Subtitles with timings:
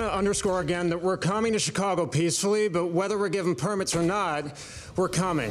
[0.00, 3.94] want to underscore again that we're coming to Chicago peacefully, but whether we're given permits
[3.94, 4.44] or not,
[4.96, 5.50] we're coming.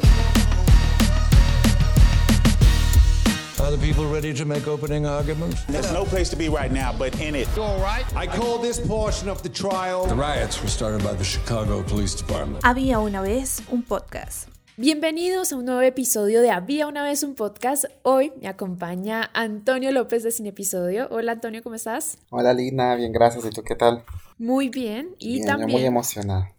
[3.61, 5.63] Are the people ready to make opening arguments?
[5.65, 7.47] There's no place to be right now but in it.
[7.55, 8.05] You all right?
[8.15, 10.07] I call this portion of the trial.
[10.07, 12.63] The riots were started by the Chicago Police Department.
[12.63, 14.47] Había una vez un podcast.
[14.77, 17.83] Bienvenidos a un nuevo episodio de Había una vez un podcast.
[18.01, 21.09] Hoy me acompaña Antonio López de Sin Episodio.
[21.11, 22.17] Hola Antonio, ¿cómo estás?
[22.29, 23.45] Hola Lina, bien, gracias.
[23.45, 24.05] ¿Y tú qué tal?
[24.39, 25.15] Muy bien.
[25.19, 25.71] Y Bien, yo también.
[25.71, 26.55] muy emocionada.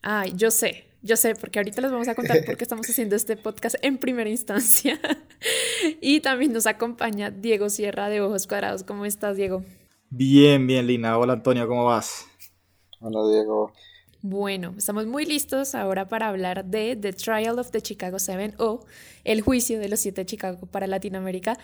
[0.00, 3.16] Ay, yo sé, yo sé, porque ahorita les vamos a contar por qué estamos haciendo
[3.16, 4.98] este podcast en primera instancia.
[6.00, 8.84] y también nos acompaña Diego Sierra de Ojos Cuadrados.
[8.84, 9.64] ¿Cómo estás, Diego?
[10.10, 11.18] Bien, bien, Lina.
[11.18, 12.26] Hola, Antonio, ¿cómo vas?
[13.00, 13.72] Hola Diego.
[14.22, 18.86] Bueno, estamos muy listos ahora para hablar de The Trial of the Chicago Seven o
[19.24, 21.58] El juicio de los siete de Chicago para Latinoamérica,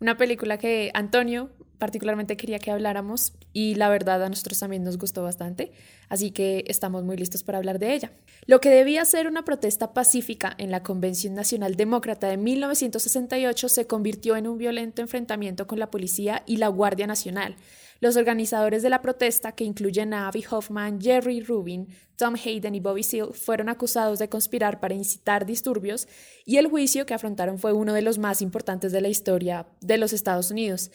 [0.00, 4.98] una película que Antonio particularmente quería que habláramos y la verdad a nosotros también nos
[4.98, 5.72] gustó bastante,
[6.08, 8.12] así que estamos muy listos para hablar de ella.
[8.46, 13.86] Lo que debía ser una protesta pacífica en la Convención Nacional Demócrata de 1968 se
[13.86, 17.56] convirtió en un violento enfrentamiento con la policía y la Guardia Nacional.
[18.00, 22.80] Los organizadores de la protesta, que incluyen a Avi Hoffman, Jerry Rubin, Tom Hayden y
[22.80, 26.06] Bobby Seale, fueron acusados de conspirar para incitar disturbios
[26.44, 29.96] y el juicio que afrontaron fue uno de los más importantes de la historia de
[29.96, 30.90] los Estados Unidos.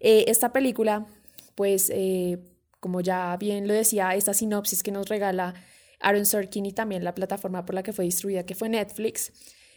[0.00, 1.06] Eh, esta película,
[1.54, 2.38] pues, eh,
[2.80, 5.54] como ya bien lo decía, esta sinopsis que nos regala
[6.00, 9.32] Aaron Sorkin y también la plataforma por la que fue distribuida, que fue Netflix,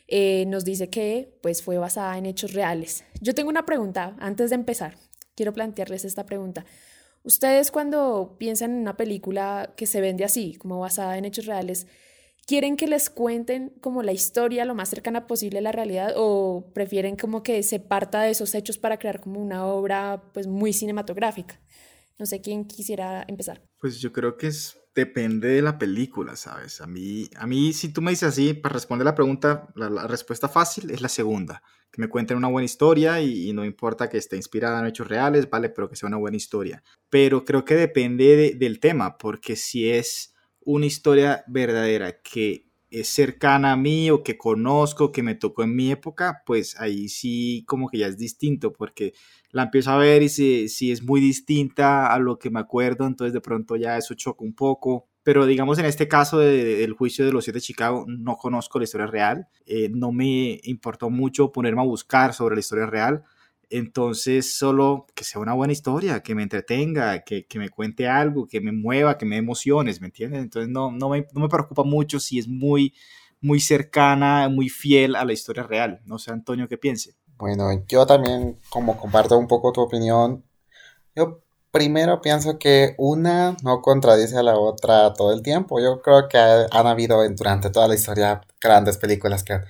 [0.07, 3.03] eh, nos dice que pues, fue basada en hechos reales.
[3.21, 4.97] Yo tengo una pregunta antes de empezar
[5.35, 6.65] quiero plantearles esta pregunta.
[7.23, 11.87] Ustedes cuando piensan en una película que se vende así, como basada en hechos reales,
[12.45, 16.71] ¿quieren que les cuenten como la historia lo más cercana posible a la realidad o
[16.73, 20.73] prefieren como que se parta de esos hechos para crear como una obra pues muy
[20.73, 21.59] cinematográfica?
[22.21, 23.63] No sé quién quisiera empezar.
[23.79, 26.79] Pues yo creo que es, depende de la película, ¿sabes?
[26.79, 30.05] A mí, a mí, si tú me dices así, para responder la pregunta, la, la
[30.05, 31.63] respuesta fácil es la segunda.
[31.91, 35.07] Que me cuenten una buena historia y, y, no importa que esté inspirada en hechos
[35.07, 35.69] reales, ¿vale?
[35.69, 36.83] Pero que sea una buena historia.
[37.09, 40.30] Pero creo que depende de, del tema, porque si es
[40.63, 45.75] una historia verdadera que es cercana a mí o que conozco, que me tocó en
[45.75, 49.13] mi época, pues ahí sí como que ya es distinto, porque
[49.51, 53.07] la empiezo a ver y si, si es muy distinta a lo que me acuerdo,
[53.07, 55.07] entonces de pronto ya eso choca un poco.
[55.23, 58.35] Pero digamos en este caso de, de, del juicio de los siete de Chicago, no
[58.37, 62.87] conozco la historia real, eh, no me importó mucho ponerme a buscar sobre la historia
[62.87, 63.23] real,
[63.71, 68.47] entonces solo que sea una buena historia, que me entretenga, que, que me cuente algo,
[68.47, 70.41] que me mueva, que me emociones, ¿me entiendes?
[70.41, 72.93] Entonces no, no, me, no me preocupa mucho si es muy,
[73.39, 76.01] muy cercana, muy fiel a la historia real.
[76.05, 77.15] No sé, Antonio, ¿qué piense?
[77.37, 80.43] Bueno, yo también, como comparto un poco tu opinión,
[81.15, 85.79] yo primero pienso que una no contradice a la otra todo el tiempo.
[85.79, 89.65] Yo creo que han habido durante toda la historia grandes películas que han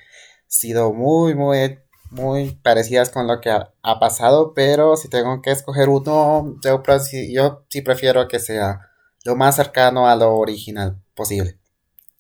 [0.48, 1.80] sido muy, muy,
[2.12, 6.84] muy parecidas con lo que ha, pasado, pero si tengo que escoger uno, yo,
[7.30, 8.92] yo sí prefiero que sea
[9.24, 11.58] lo más cercano a lo original posible.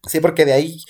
[0.07, 0.81] Sí, porque de ahí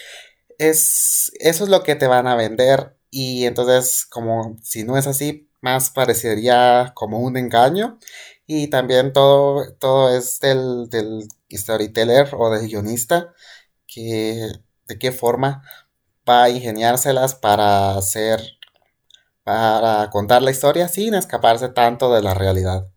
[0.57, 5.07] es, eso es lo que te van a vender y entonces como si no es
[5.07, 7.99] así, más parecería como un engaño
[8.45, 13.33] y también todo, todo es del, del storyteller o del guionista
[13.87, 14.51] que
[14.87, 15.63] de qué forma
[16.27, 18.41] va a ingeniárselas para hacer
[19.43, 22.87] para contar la historia sin escaparse tanto de la realidad.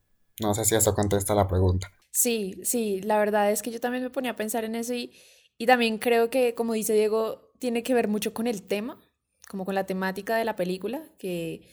[0.40, 1.90] No sé si eso contesta la pregunta.
[2.10, 5.12] Sí, sí, la verdad es que yo también me ponía a pensar en eso y,
[5.58, 9.00] y también creo que, como dice Diego, tiene que ver mucho con el tema,
[9.48, 11.68] como con la temática de la película, que,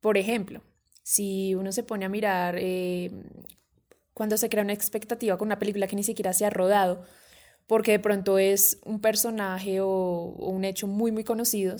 [0.00, 0.62] por ejemplo,
[1.02, 3.10] si uno se pone a mirar eh,
[4.14, 7.04] cuando se crea una expectativa con una película que ni siquiera se ha rodado,
[7.66, 11.76] porque de pronto es un personaje o, o un hecho muy, muy conocido,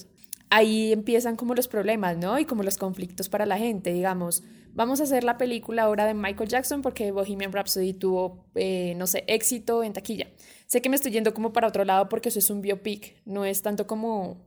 [0.52, 2.38] ahí empiezan como los problemas, ¿no?
[2.38, 6.12] Y como los conflictos para la gente, digamos, vamos a hacer la película ahora de
[6.12, 10.28] Michael Jackson porque Bohemian Rhapsody tuvo, eh, no sé, éxito en taquilla.
[10.66, 13.47] Sé que me estoy yendo como para otro lado porque eso es un biopic, no
[13.47, 14.44] es tanto como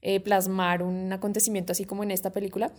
[0.00, 2.72] eh, plasmar un acontecimiento así como en esta película,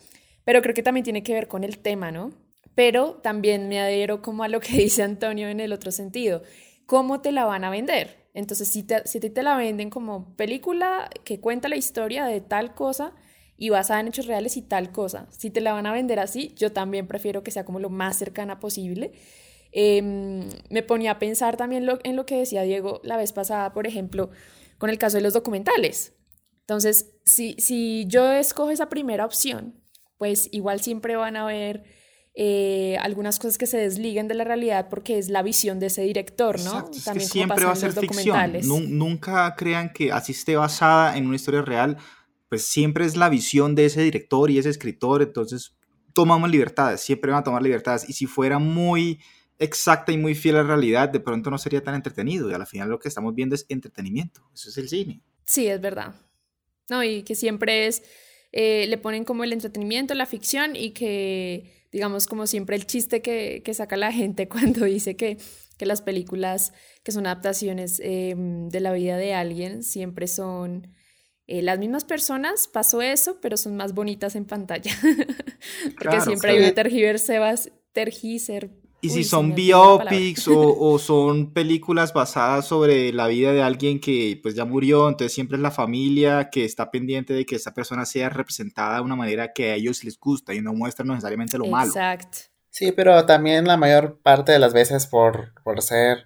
[0.45, 2.31] pero creo que también tiene que ver con el tema, ¿no?
[2.75, 6.44] Pero también me adhiero como a lo que dice Antonio en el otro sentido.
[6.89, 8.25] ¿Cómo te la van a vender?
[8.33, 12.74] Entonces, si, te, si te la venden como película que cuenta la historia de tal
[12.74, 13.13] cosa
[13.57, 16.56] y basada en hechos reales y tal cosa, si te la van a vender así,
[16.57, 19.12] yo también prefiero que sea como lo más cercana posible.
[19.71, 20.01] Eh,
[20.71, 24.31] me ponía a pensar también en lo que decía Diego la vez pasada, por ejemplo,
[24.80, 26.15] con el caso de los documentales.
[26.62, 29.80] Entonces, si, si yo escojo esa primera opción,
[30.18, 31.83] pues igual siempre van a haber
[32.41, 36.03] eh, algunas cosas que se desliguen de la realidad porque es la visión de ese
[36.03, 36.80] director, ¿no?
[36.80, 38.53] Exacto, es que siempre va a ser ficción.
[38.97, 41.97] Nunca crean que así esté basada en una historia real,
[42.47, 45.75] pues siempre es la visión de ese director y ese escritor, entonces
[46.13, 48.07] tomamos libertades, siempre van a tomar libertades.
[48.07, 49.19] Y si fuera muy
[49.57, 52.50] exacta y muy fiel a la realidad, de pronto no sería tan entretenido.
[52.50, 54.50] Y al final lo que estamos viendo es entretenimiento.
[54.53, 55.21] Eso es el cine.
[55.44, 56.15] Sí, es verdad.
[56.89, 58.01] No, y que siempre es,
[58.53, 63.21] eh, le ponen como el entretenimiento, la ficción y que digamos, como siempre el chiste
[63.21, 65.38] que, saca la gente cuando dice que,
[65.80, 70.94] las películas que son adaptaciones em, de la vida de alguien siempre son
[71.47, 74.91] eh, las mismas personas, pasó eso, pero son más bonitas en pantalla.
[75.97, 77.39] Porque siempre hay una tergiverse,
[77.94, 78.71] tergiser,
[79.01, 84.56] y si son biopics o, son películas basadas sobre la vida de alguien que pues
[84.56, 88.30] ya murió, entonces siempre es la familia que está pendiente de que esa persona sea
[88.30, 91.90] representada de una manera que a ellos les gusta y no muestra necesariamente lo malo.
[91.90, 92.38] Exacto.
[92.69, 96.25] Sí, pero también la mayor parte de las veces por, por ser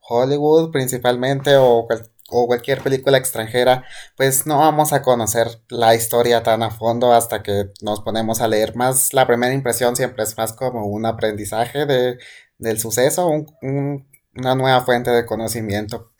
[0.00, 1.86] Hollywood principalmente o
[2.28, 3.84] o cualquier película extranjera,
[4.16, 8.48] pues no vamos a conocer la historia tan a fondo hasta que nos ponemos a
[8.48, 9.12] leer más.
[9.14, 12.18] La primera impresión siempre es más como un aprendizaje de,
[12.58, 13.28] del suceso,
[13.62, 16.12] una nueva fuente de conocimiento.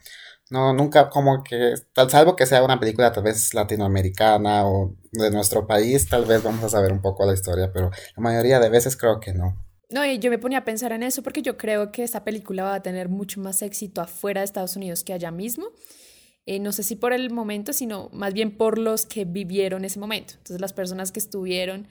[0.51, 5.31] No, nunca como que, tal salvo que sea una película tal vez latinoamericana o de
[5.31, 8.71] nuestro país, tal vez vamos a saber un poco la historia, pero la mayoría de
[8.71, 9.68] veces creo que no.
[9.91, 12.65] No, y yo me ponía a pensar en eso porque yo creo que esta película
[12.65, 15.69] va a tener mucho más éxito afuera de Estados Unidos que allá mismo.
[16.45, 19.99] Eh, no sé si por el momento, sino más bien por los que vivieron ese
[19.99, 20.35] momento.
[20.35, 21.89] Entonces, las personas que estuvieron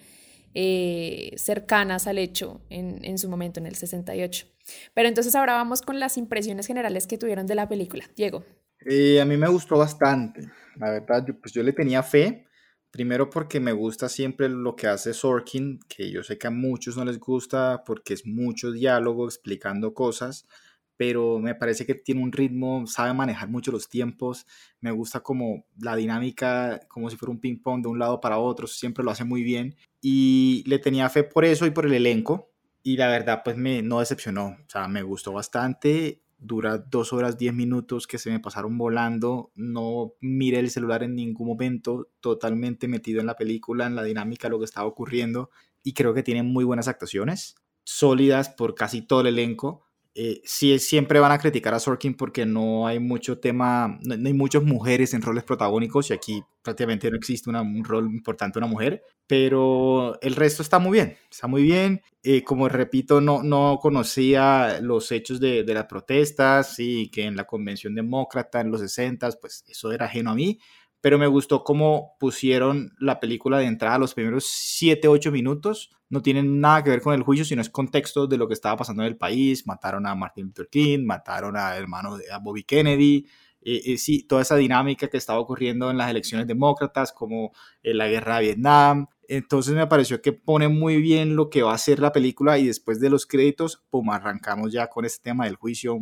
[0.54, 4.48] eh, cercanas al hecho en, en, su momento, en el 68.
[4.94, 8.06] Pero entonces ahora vamos con las impresiones generales que tuvieron de la película.
[8.16, 8.44] Diego.
[8.86, 10.42] Eh, a mí me gustó bastante.
[10.78, 12.47] La verdad, pues yo le tenía fe.
[12.92, 16.98] Primero porque me gusta siempre lo que hace Sorkin, que yo sé que a muchos
[16.98, 20.48] no les gusta porque es mucho diálogo explicando cosas,
[20.96, 24.48] pero me parece que tiene un ritmo, sabe manejar mucho los tiempos,
[24.82, 28.40] me gusta como la dinámica, como si fuera un ping pong de un lado para
[28.40, 31.94] otro, siempre lo hace muy bien y le tenía fe por eso y por el
[31.94, 32.52] elenco
[32.84, 37.38] y la verdad pues me no decepcionó, o sea, me gustó bastante dura dos horas
[37.38, 42.88] diez minutos que se me pasaron volando, no miré el celular en ningún momento, totalmente
[42.88, 45.50] metido en la película, en la dinámica, lo que estaba ocurriendo,
[45.84, 49.87] y creo que tiene muy buenas actuaciones, sólidas por casi todo el elenco.
[50.20, 54.34] Eh, sí, siempre van a criticar a Sorkin porque no hay mucho tema, no, hay
[54.34, 59.04] muchas mujeres en roles protagónicos y aquí prácticamente no existe un rol importante una mujer,
[59.28, 62.02] pero el resto está muy bien, está muy bien.
[62.24, 67.36] Eh, como repito, no, no conocía los hechos de, de las protestas y que en
[67.36, 70.58] la convención demócrata en los 60, pues eso era ajeno a mí,
[71.02, 75.92] pero me gustó cómo pusieron la película de entrada los primeros 7, 8 minutos.
[76.10, 78.78] No tienen nada que ver con el juicio, sino es contexto de lo que estaba
[78.78, 79.68] pasando en el país.
[79.68, 83.28] Mataron a Martin Luther King, mataron a hermano de Bobby Kennedy.
[83.62, 87.52] Eh, eh, sí, toda esa dinámica que estaba ocurriendo en las elecciones demócratas, como
[87.84, 89.08] en eh, la guerra de Vietnam.
[89.28, 92.68] Entonces me pareció que pone muy bien lo que va a ser la película y
[92.68, 96.00] después de los créditos, pum, arrancamos ya con este tema del juicio.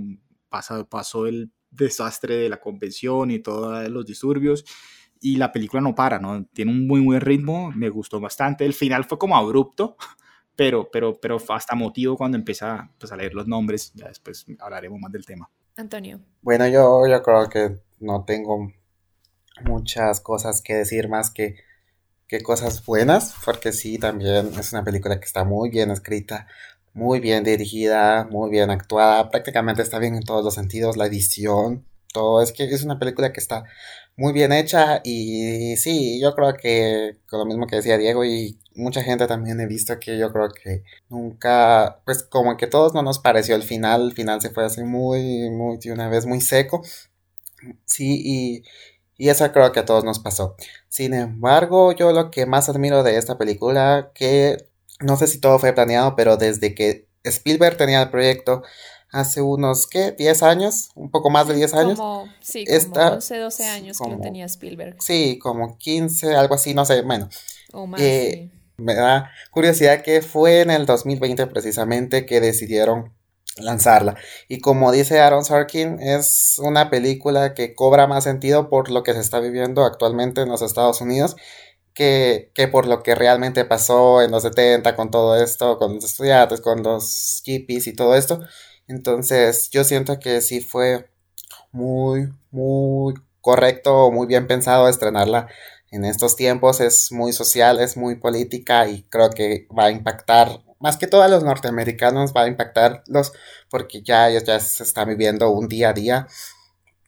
[0.48, 4.66] Pasó, pasó el desastre de la convención y todos los disturbios.
[5.22, 6.45] Y la película no para, ¿no?
[6.54, 8.66] Tiene un muy buen ritmo, me gustó bastante.
[8.66, 9.98] El final fue como abrupto,
[10.56, 13.92] pero, pero, pero hasta motivo cuando empieza pues, a leer los nombres.
[13.95, 15.50] Ya después hablaremos más del tema.
[15.77, 16.22] Antonio.
[16.42, 18.72] Bueno, yo, yo creo que no tengo
[19.63, 21.55] muchas cosas que decir más que,
[22.27, 26.48] que cosas buenas, porque sí, también es una película que está muy bien escrita,
[26.96, 31.86] muy bien dirigida, muy bien actuada, prácticamente está bien en todos los sentidos, la edición,
[32.14, 33.66] todo, es que es una película que está
[34.16, 38.58] muy bien hecha y sí, yo creo que con lo mismo que decía Diego y
[38.75, 43.02] mucha gente también he visto que yo creo que nunca, pues como que todos no
[43.04, 46.40] nos pareció el final, el final se fue así muy, muy, de una vez muy
[46.42, 46.82] seco,
[47.86, 48.64] sí, y,
[49.18, 50.56] y eso creo que a todos nos pasó.
[50.90, 55.60] Sin embargo, yo lo que más admiro de esta película, que no sé si todo
[55.60, 58.64] fue planeado, pero desde que Spielberg tenía el proyecto
[59.12, 60.16] hace unos, ¿qué?
[60.16, 60.90] ¿10 años?
[60.96, 62.00] Un poco más de 10 años.
[62.00, 64.98] Como, sí, como 11, 12 años que lo tenía Spielberg.
[65.02, 67.30] Sí, como 15, algo así, no sé, bueno.
[67.72, 73.14] O más, eh, Me da curiosidad que fue en el 2020 precisamente que decidieron
[73.58, 74.18] lanzarla.
[74.50, 79.14] Y como dice Aaron Sorkin, es una película que cobra más sentido por lo que
[79.14, 81.38] se está viviendo actualmente en los Estados Unidos
[81.96, 86.62] que, por lo que realmente pasó en los 70 con todo esto, con los estudiantes,
[86.62, 88.42] con los hippies y todo esto.
[88.88, 91.10] Entonces yo siento que sí fue
[91.72, 95.48] muy, muy correcto, muy bien pensado estrenarla
[95.92, 96.82] en estos tiempos.
[96.82, 101.24] Es muy social, es muy política y creo que va a impactar, más que todo
[101.24, 103.34] a los norteamericanos va a impactarlos
[103.70, 106.28] porque ya ellos ya se están viviendo un día a día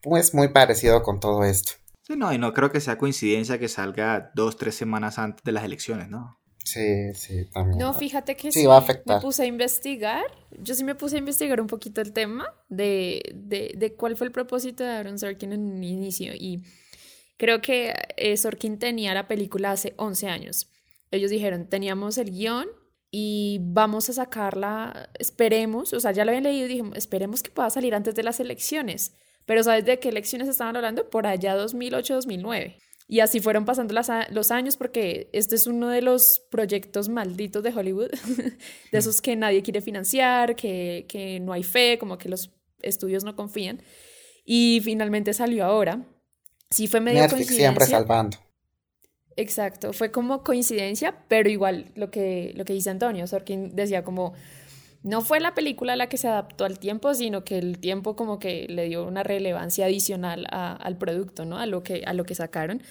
[0.02, 1.74] pues muy parecido con todo esto.
[2.08, 5.52] Sí, no, y no creo que sea coincidencia que salga dos, tres semanas antes de
[5.52, 6.40] las elecciones, ¿no?
[6.64, 7.80] Sí, sí, también.
[7.80, 9.18] No, fíjate que sí, va a afectar.
[9.18, 10.24] me puse a investigar,
[10.58, 14.28] yo sí me puse a investigar un poquito el tema de, de, de cuál fue
[14.28, 16.64] el propósito de Aaron Sorkin en un inicio y
[17.36, 20.70] creo que eh, Sorkin tenía la película hace 11 años.
[21.12, 22.68] Ellos dijeron, teníamos el guion
[23.12, 27.52] y vamos a sacarla, esperemos, o sea, ya lo habían leído y dijimos, esperemos que
[27.52, 29.14] pueda salir antes de las elecciones.
[29.48, 31.10] Pero ¿sabes de qué elecciones estaban hablando?
[31.10, 32.76] Por allá 2008-2009.
[33.08, 33.96] Y así fueron pasando
[34.30, 38.12] los años porque este es uno de los proyectos malditos de Hollywood,
[38.92, 42.52] de esos que nadie quiere financiar, que, que no hay fe, como que los
[42.82, 43.82] estudios no confían.
[44.44, 46.06] Y finalmente salió ahora.
[46.70, 48.38] Sí fue medio Netflix siempre salvando.
[49.38, 54.34] Exacto, fue como coincidencia, pero igual lo que, lo que dice Antonio, Sorkin decía como,
[55.08, 58.40] no fue la película la que se adaptó al tiempo, sino que el tiempo como
[58.40, 61.58] que le dio una relevancia adicional al producto, ¿no?
[61.58, 62.82] A lo, que, a lo que sacaron.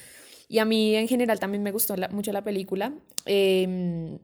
[0.49, 2.93] Y a mí en general también me gustó mucho la película.
[3.25, 4.17] Em,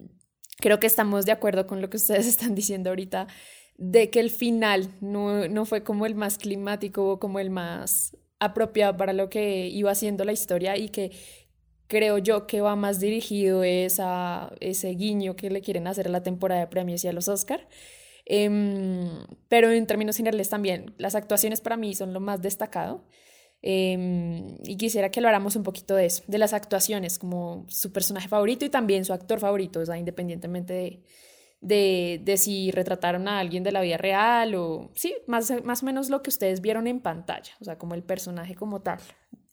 [0.58, 3.28] creo que estamos de acuerdo con lo que ustedes están diciendo ahorita,
[3.78, 8.98] de que el final no, no fue como el más climático, como el más apropiado
[8.98, 11.12] para lo que iba haciendo la historia y que
[11.94, 16.10] creo yo que va más dirigido es a ese guiño que le quieren hacer a
[16.10, 17.68] la temporada de premios y a los Oscar.
[18.26, 19.10] Em,
[19.48, 23.06] pero en términos generales también, las actuaciones para mí son lo más destacado.
[23.62, 28.28] Em, y quisiera que habláramos un poquito de eso, de las actuaciones, como su personaje
[28.28, 31.04] favorito y también su actor favorito, o sea, independientemente de,
[31.62, 35.86] de, de, si retrataron a alguien de la vida real o, sí, más, más o
[35.86, 39.00] menos lo que ustedes vieron en pantalla, o sea, como el personaje como tal.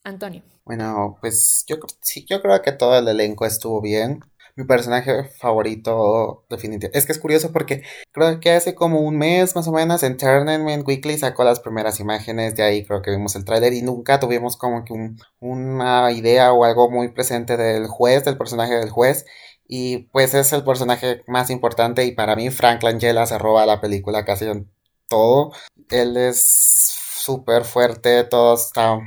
[0.05, 0.43] Antonio.
[0.65, 4.21] Bueno, pues yo, sí, yo creo que todo el elenco estuvo bien.
[4.57, 6.99] Mi personaje favorito, definitivamente.
[6.99, 10.87] Es que es curioso porque creo que hace como un mes más o menos Entertainment
[10.87, 12.57] Weekly sacó las primeras imágenes.
[12.57, 14.95] De ahí creo que vimos el tráiler y nunca tuvimos como que
[15.39, 19.25] una idea o algo muy presente del juez, del personaje del juez.
[19.67, 23.81] Y pues es el personaje más importante y para mí Frank Langella se roba la
[23.81, 24.71] película casi en
[25.09, 25.53] todo.
[25.91, 28.99] Él es súper fuerte, todo está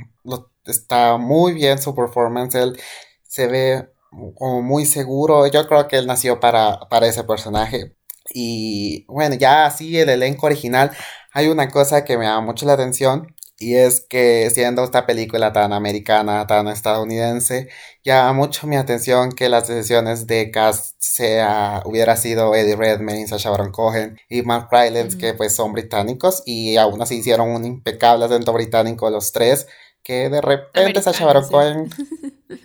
[0.66, 2.80] está muy bien su performance, él
[3.22, 3.88] se ve
[4.36, 7.96] como muy seguro, yo creo que él nació para, para ese personaje.
[8.32, 10.90] Y bueno, ya así el elenco original,
[11.32, 15.52] hay una cosa que me llama mucho la atención y es que siendo esta película
[15.52, 17.68] tan americana, tan estadounidense,
[18.02, 23.50] llama mucho mi atención que las decisiones de cast sea, hubiera sido Eddie Redmayne, Sacha
[23.50, 28.24] Baron Cohen y Mark Rylance, que pues son británicos y aún así hicieron un impecable
[28.24, 29.66] acento británico los tres
[30.04, 31.90] que de repente Sacha Baron Cohen...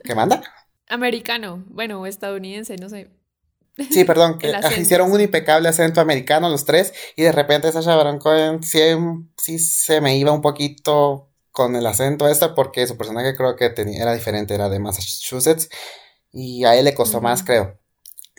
[0.03, 0.43] ¿Qué manda?
[0.87, 3.09] Americano, bueno, estadounidense, no sé.
[3.89, 8.19] Sí, perdón, que hicieron un impecable acento americano los tres y de repente Sacha Baron
[8.19, 8.79] Cohen sí,
[9.37, 13.69] sí se me iba un poquito con el acento este porque su personaje creo que
[13.69, 15.69] tenía, era diferente, era de Massachusetts
[16.31, 17.79] y a él le costó más creo.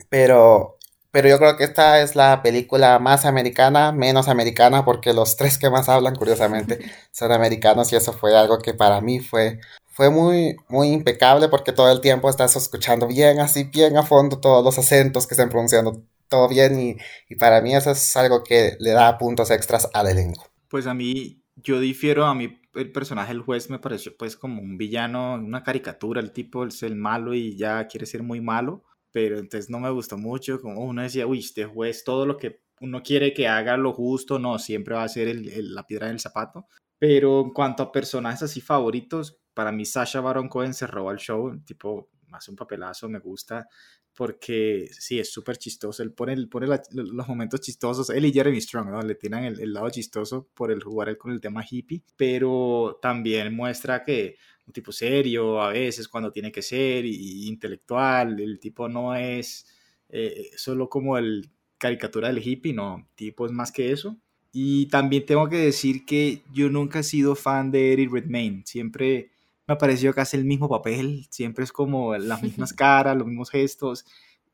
[0.08, 0.78] Pero
[1.10, 5.58] pero yo creo que esta es la película más americana, menos americana, porque los tres
[5.58, 6.78] que más hablan, curiosamente,
[7.12, 11.72] son americanos y eso fue algo que para mí fue, fue muy, muy impecable porque
[11.72, 15.48] todo el tiempo estás escuchando bien, así bien a fondo todos los acentos que están
[15.48, 16.96] pronunciando todo bien y,
[17.28, 20.46] y para mí eso es algo que le da puntos extras al elenco.
[20.68, 24.62] Pues a mí, yo difiero, a mí el personaje, el juez, me pareció pues como
[24.62, 28.84] un villano, una caricatura, el tipo es el malo y ya quiere ser muy malo
[29.12, 32.62] pero entonces no me gustó mucho, como uno decía, uy, este juez, todo lo que
[32.80, 36.14] uno quiere que haga lo justo, no, siempre va a ser el, la piedra en
[36.14, 36.66] el zapato.
[36.98, 41.18] Pero en cuanto a personajes así favoritos, para mí Sasha Baron Cohen se robó el
[41.18, 43.68] show, tipo, hace un papelazo, me gusta,
[44.14, 48.90] porque sí, es súper chistoso, él pone, pone los momentos chistosos, él y Jeremy Strong,
[48.90, 49.02] ¿no?
[49.02, 53.54] Le tiran el, el, lado chistoso por el jugar con el tema hippie, pero también
[53.54, 54.36] muestra que
[54.72, 59.66] tipo serio a veces cuando tiene que ser, y, intelectual, el tipo no es
[60.08, 64.16] eh, solo como el caricatura del hippie, no, tipo es más que eso.
[64.52, 69.30] Y también tengo que decir que yo nunca he sido fan de Eddie Redmayne, siempre
[69.66, 73.26] me ha parecido que hace el mismo papel, siempre es como las mismas caras, los
[73.26, 74.04] mismos gestos.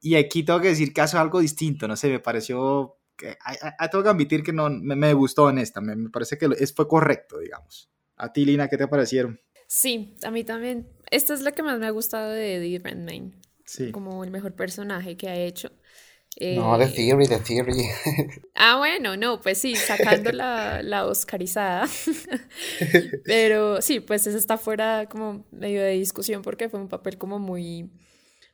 [0.01, 3.37] Y aquí tengo que decir que hace algo distinto, no sé, me pareció que
[3.91, 6.75] tengo que admitir que no me, me gustó en esta, me, me, parece que es,
[6.75, 7.91] fue correcto, digamos.
[8.17, 9.41] A ti, Lina, ¿qué te parecieron?
[9.67, 10.89] Sí, a mí también.
[11.11, 13.33] Esta es la que más me ha gustado de Eddie Redmayne.
[13.65, 13.91] Sí.
[13.91, 15.71] Como el mejor personaje que ha hecho.
[16.41, 17.85] no, The Theory, The Theory.
[18.55, 21.89] ah, bueno, no, pues sí, sacando la, la Oscarizada.
[23.25, 27.39] Pero sí, pues eso está fuera como medio de discusión porque fue un papel como
[27.39, 27.91] muy,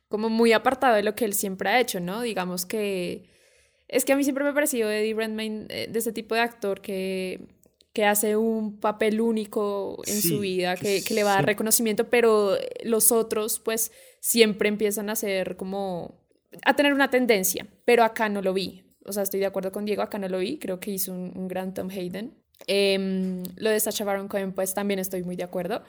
[0.07, 2.21] como muy apartado de lo que él siempre ha hecho, ¿no?
[2.21, 3.29] Digamos que
[3.87, 6.41] Es que a mí siempre me ha parecido Eddie Redmayne eh, de ese tipo de
[6.41, 7.47] actor que,
[7.93, 11.35] que hace un papel único en Sí, su vida, que que, que le va a
[11.35, 16.23] dar reconocimiento, pero los otros pues siempre empiezan a ser como
[16.65, 18.83] a tener una tendencia, pero acá no lo vi.
[19.05, 21.33] O sea, estoy de acuerdo con Diego, acá no lo vi, creo que hizo un,
[21.35, 22.33] un gran Tom Hayden.
[22.67, 25.83] Em, lo de Sacha Baron Cohen, pues también estoy muy de acuerdo.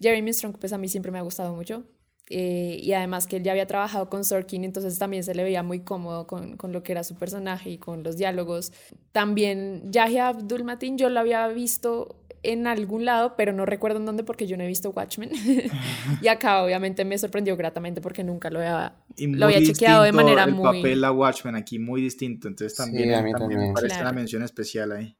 [0.00, 1.84] Jeremy Strong, pues a mí siempre me ha gustado mucho.
[2.30, 5.62] Eh, y además que él ya había trabajado con Sorkin, entonces también se le veía
[5.62, 8.72] muy cómodo con, con lo que era su personaje y con los diálogos.
[9.12, 14.06] También Yahya Abdul Mateen, yo lo había visto en algún lado, pero no recuerdo en
[14.06, 15.30] dónde porque yo no he visto Watchmen.
[16.22, 20.08] y acá obviamente me sorprendió gratamente porque nunca lo había, lo había muy chequeado de
[20.12, 20.78] distinto manera el muy...
[20.78, 23.60] papel a Watchmen aquí muy distinto, entonces Sí, también, a mí también también.
[23.68, 24.10] me parece Claro.
[24.10, 25.16] una mención especial ahí.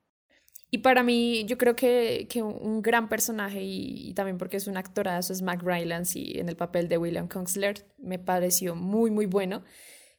[0.70, 4.66] Y para mí, yo creo que, que un- gran personaje, y, y también porque es
[4.66, 9.10] un actorazo, es Mac Rylance, y en el papel de William Congsler me pareció muy,
[9.10, 9.62] muy bueno,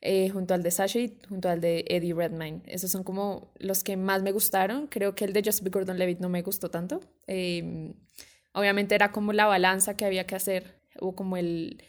[0.01, 2.61] eh, junto al de Sasha y junto al de Eddie Redmayne.
[2.65, 4.87] Esos son como los que más me gustaron.
[4.87, 7.01] Creo que el de Joseph Gordon-Levitt no me gustó tanto.
[7.27, 7.93] Eh,
[8.53, 11.83] obviamente era como la balanza que había que hacer, o como el,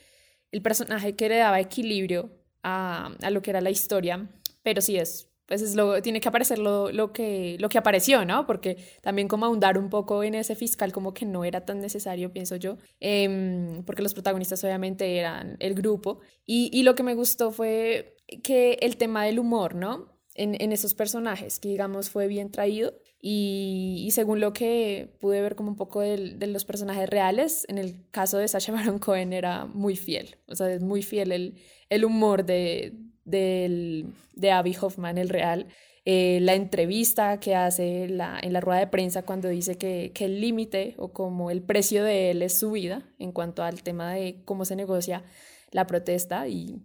[0.52, 2.31] el personaje que le daba equilibrio
[2.62, 4.29] a, a lo que era la historia,
[4.62, 8.25] pero sí es, pues es lo, tiene que aparecer lo, lo, que, lo que apareció,
[8.25, 8.47] ¿no?
[8.47, 12.33] Porque también como ahondar un poco en ese fiscal como que no era tan necesario,
[12.33, 17.14] pienso yo, Em, porque los protagonistas obviamente eran el grupo, y, y lo que me
[17.14, 20.19] gustó fue que el tema del humor, ¿no?
[20.37, 25.54] En, en esos personajes, que digamos fue bien traído, y, según lo que pude ver
[25.57, 29.33] como un poco del- de los personajes reales, en el caso de Sacha Baron Cohen
[29.33, 31.54] era muy fiel, o sea, es muy fiel el,
[31.90, 32.95] el humor de,
[33.31, 35.69] del, de Abby Hoffman, el real.
[36.05, 40.25] Eh, la entrevista que hace la, en la rueda de prensa cuando dice que, que
[40.25, 44.15] el límite o como el precio de él es su vida en cuanto al tema
[44.15, 45.25] de cómo se negocia
[45.73, 46.83] la protesta y,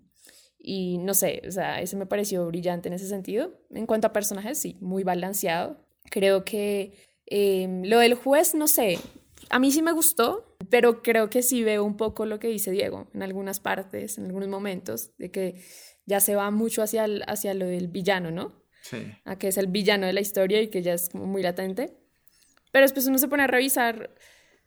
[0.59, 3.53] y no sé, o sea, eso me pareció brillante en ese sentido.
[3.69, 5.77] En cuanto a personajes, sí, muy balanceado.
[6.11, 6.93] Creo que
[7.25, 8.99] eh, lo del juez, no sé,
[9.49, 12.71] a mí sí me gustó, pero creo que sí veo un poco lo que dice
[12.71, 15.61] Diego en algunas partes, en algunos momentos, de que
[16.05, 18.63] ya se va mucho hacia, el- hacia lo del villano, ¿no?
[18.81, 18.97] Sí.
[19.25, 21.97] A que es el villano de la historia y que ya es como muy latente.
[22.71, 24.13] Pero después uno se pone a revisar.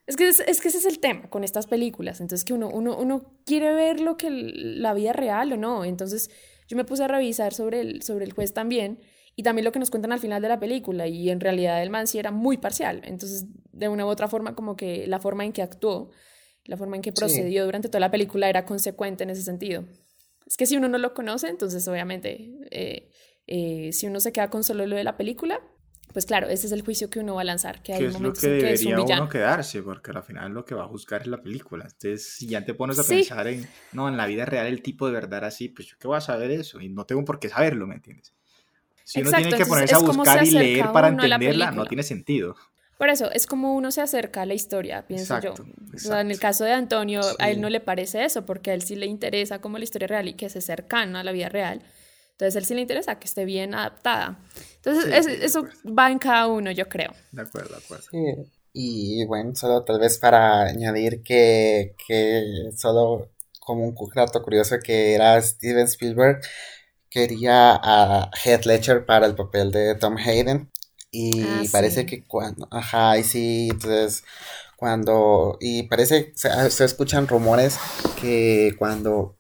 [0.06, 2.20] Es que, es, es que ese es el tema con estas películas.
[2.20, 5.84] Entonces, que uno, uno, uno quiere ver lo que la vida real o no.
[5.84, 6.30] Entonces,
[6.66, 8.98] yo me puse a revisar sobre el, sobre el juez también
[9.36, 11.06] y también lo que nos cuentan al final de la película.
[11.06, 13.02] Y en realidad el man sí era muy parcial.
[13.04, 16.10] Entonces, de una u otra forma, como que la forma en que actuó,
[16.64, 19.84] la forma en que procedió durante toda la película era consecuente en ese sentido.
[20.48, 23.10] Es que si uno no lo conoce, entonces obviamente, eh,
[23.46, 25.60] eh, si uno se queda con solo lo de la película,
[26.14, 28.18] pues claro, ese es el juicio que uno va a lanzar, que hay Que es
[28.20, 29.22] lo que en que es un debería villano.
[29.22, 31.84] uno quedarse, porque al final lo que va a juzgar es la película.
[31.84, 33.18] Entonces, si ya te pones a Sí.
[33.18, 36.08] pensar en, no, en la vida real el tipo de verdad así, pues yo qué
[36.08, 38.32] voy a saber eso, y no tengo por qué saberlo, ¿me entiendes?
[39.04, 42.56] Si uno Exacto, tiene que ponerse a buscar y leer para entenderla, no tiene sentido.
[42.98, 45.72] Por eso, es como uno se acerca a la historia, pienso Exacto, yo.
[45.94, 48.74] O sea, en el caso de Antonio, a él no le parece eso, porque a
[48.74, 51.48] él sí le interesa como la historia real y que se cercana a la vida
[51.48, 51.80] real.
[52.32, 54.38] Entonces, a él sí le interesa que esté bien adaptada.
[54.76, 57.12] Entonces, Sí, es- sí, de eso va en cada uno, yo creo.
[57.32, 58.04] De acuerdo, de acuerdo.
[58.10, 58.18] Sí,
[58.72, 63.28] y bueno, solo tal vez para añadir que, que solo
[63.60, 66.40] como un dato curioso que era Steven Spielberg
[67.10, 70.70] quería a Heath Ledger para el papel de Tom Hayden
[71.10, 72.06] y Ah, parece sí.
[72.06, 74.24] que cuando, ajá, y sí, entonces
[74.76, 77.78] cuando, y parece, se, se escuchan rumores
[78.20, 79.36] que cuando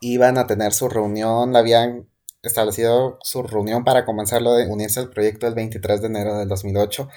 [0.00, 2.08] iban a tener su reunión, habían
[2.42, 6.48] establecido su reunión para comenzar lo de unirse al proyecto el 23 de enero del
[6.48, 7.08] 2008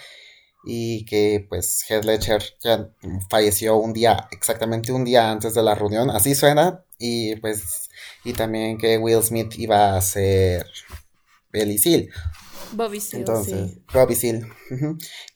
[0.66, 2.90] y que pues Heath Ledger ya
[3.30, 7.90] falleció un día, exactamente un día antes de la reunión, así suena, y pues,
[8.26, 10.66] y también que Will Smith iba a ser
[11.54, 12.10] Seal,
[12.72, 13.84] Bobby Seale, entonces, sí.
[13.88, 14.48] Robbie Seal,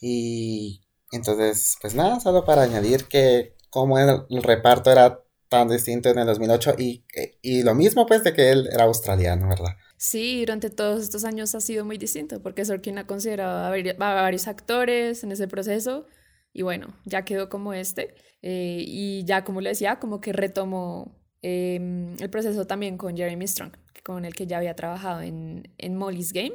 [0.01, 0.81] y
[1.11, 6.19] entonces, pues nada, solo para añadir que como el, el reparto era tan distinto en
[6.19, 7.03] el 2008 y,
[7.41, 9.75] y lo mismo pues de que él era australiano, ¿verdad?
[9.97, 13.93] Sí, durante todos estos años ha sido muy distinto, porque Sorkin ha considerado a, vari-
[13.93, 16.07] a varios actores en ese proceso,
[16.53, 21.15] y bueno, ya quedó como este, eh, y ya como le decía, como que retomó
[21.43, 25.95] eh, el proceso también con Jeremy Strong, con el que ya había trabajado en, en
[25.97, 26.53] Molly's Game,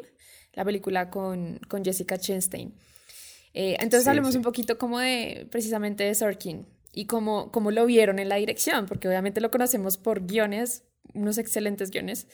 [0.57, 2.75] la película con, con Jessica Chastain.
[3.55, 4.39] Eh, entonces Sí, hablemos sí.
[4.39, 8.87] un poquito como de, precisamente de Sorkin, y cómo, cómo lo vieron en la dirección,
[8.87, 12.27] porque obviamente lo conocemos por guiones, unos excelentes guiones,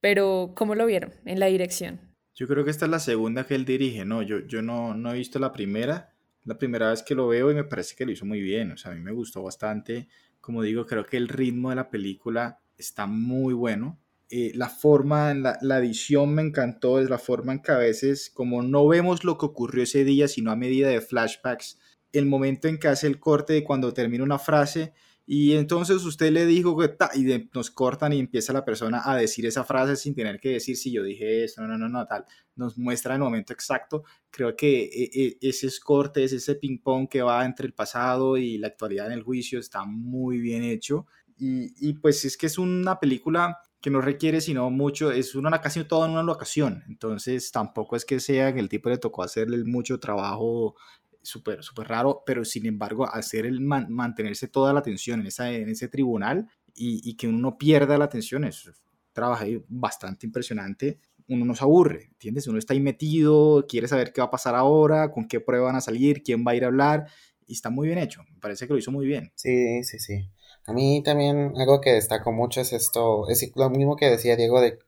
[0.00, 2.00] pero ¿cómo lo vieron en la dirección?
[2.34, 4.22] Yo creo que esta es la segunda que él dirige, ¿no?
[4.22, 7.54] Yo, yo no, no he visto la primera, la primera vez que lo veo y
[7.54, 10.08] me parece que lo hizo muy bien, o sea, a mí me gustó bastante,
[10.40, 13.98] como digo, creo que el ritmo de la película está muy bueno,
[14.30, 18.30] eh, la forma, la, la edición me encantó, es la forma en que a veces,
[18.32, 21.78] como no vemos lo que ocurrió ese día, sino a medida de flashbacks,
[22.12, 24.92] el momento en que hace el corte de cuando termina una frase,
[25.26, 29.00] y entonces usted le dijo que ta, y de- nos cortan y empieza la persona
[29.04, 31.88] a decir esa frase sin tener que decir si yo dije esto, no, no, no,
[31.88, 32.24] no, tal.
[32.56, 34.04] Nos muestra el momento exacto.
[34.30, 35.10] Creo que e-
[35.40, 39.12] e- ese cortes, ese ping pong que va entre el pasado y la actualidad en
[39.12, 41.06] el juicio está muy bien hecho.
[41.36, 45.84] Y, pues es que es una película que no requiere sino mucho, es una casi
[45.84, 46.82] toda en una locación.
[46.88, 50.74] Entonces tampoco es que sea que el tipo le tocó hacerle mucho trabajo
[51.22, 55.50] súper súper raro, pero sin embargo hacer el man- mantenerse toda la atención en, esa,
[55.50, 58.70] en ese tribunal y, y que uno no pierda la atención es
[59.12, 60.98] trabajo bastante impresionante.
[61.28, 62.46] Uno no se aburre, ¿entiendes?
[62.48, 65.76] Uno está ahí metido, quiere saber qué va a pasar ahora, con qué prueba van
[65.76, 67.06] a salir, quién va a ir a hablar,
[67.46, 68.22] y está muy bien hecho.
[68.34, 69.32] Me parece que lo hizo muy bien.
[69.34, 70.28] Sí, sí, sí.
[70.66, 74.60] A mí también algo que destaco mucho es esto, es lo mismo que decía Diego
[74.60, 74.78] de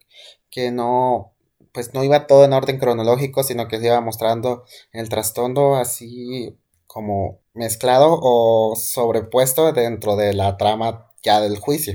[0.50, 1.32] que no,
[1.72, 6.56] pues no iba todo en orden cronológico, sino que se iba mostrando el trastorno así
[6.86, 11.94] como mezclado o sobrepuesto dentro de la trama ya del juicio.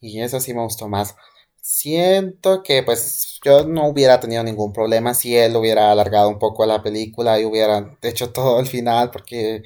[0.00, 1.14] Y eso sí me gustó más.
[1.60, 6.66] Siento que pues yo no hubiera tenido ningún problema si él hubiera alargado un poco
[6.66, 9.62] la película y hubiera hecho todo el final porque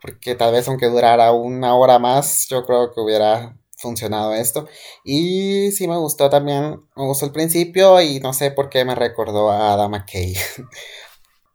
[0.00, 4.68] porque tal vez aunque durara una hora más, yo creo que hubiera funcionado esto.
[5.04, 8.94] Y sí me gustó también, me gustó el principio y no sé por qué me
[8.94, 10.34] recordó a Adam McKay.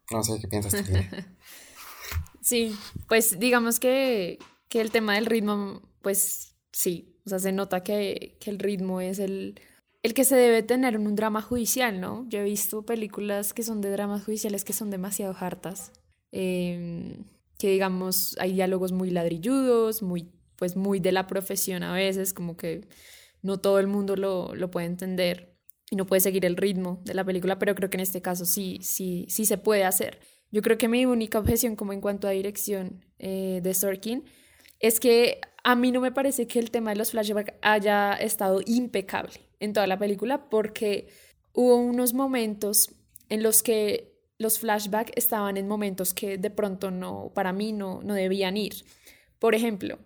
[0.08, 0.92] No sé qué piensas tú.
[2.40, 2.78] Sí,
[3.08, 8.36] pues digamos que, que el tema del ritmo, pues sí, o sea, se nota que,
[8.40, 9.60] que el ritmo es el,
[10.04, 12.24] el que se debe tener en un drama judicial, ¿no?
[12.28, 15.90] Yo he visto películas que son de dramas judiciales que son demasiado hartas,
[16.30, 17.24] em,
[17.58, 22.56] que digamos hay diálogos muy ladrilludos, muy, pues muy de la profesión a veces, como
[22.56, 22.86] que
[23.42, 25.56] no todo el mundo lo, lo puede entender
[25.90, 28.44] y no puede seguir el ritmo de la película, pero creo que en este caso
[28.44, 30.20] sí, sí, sí se puede hacer.
[30.50, 34.24] Yo creo que mi única objeción como en cuanto a dirección eh, de Sorkin
[34.80, 38.60] es que a mí no me parece que el tema de los flashbacks haya estado
[38.66, 41.08] impecable en toda la película porque
[41.52, 42.94] hubo unos momentos
[43.28, 48.00] en los que los flashbacks estaban en momentos que de pronto no, para mí no,
[48.02, 48.84] no debían ir.
[49.38, 49.98] Por ejemplo,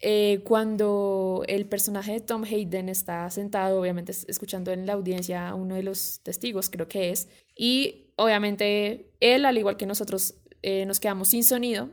[0.00, 5.48] eh, cuando el personaje de Tom Hayden está sentado, obviamente es- escuchando en la audiencia
[5.48, 10.34] a uno de los testigos, creo que es, y obviamente él, al igual que nosotros,
[10.62, 11.90] eh, nos quedamos sin sonido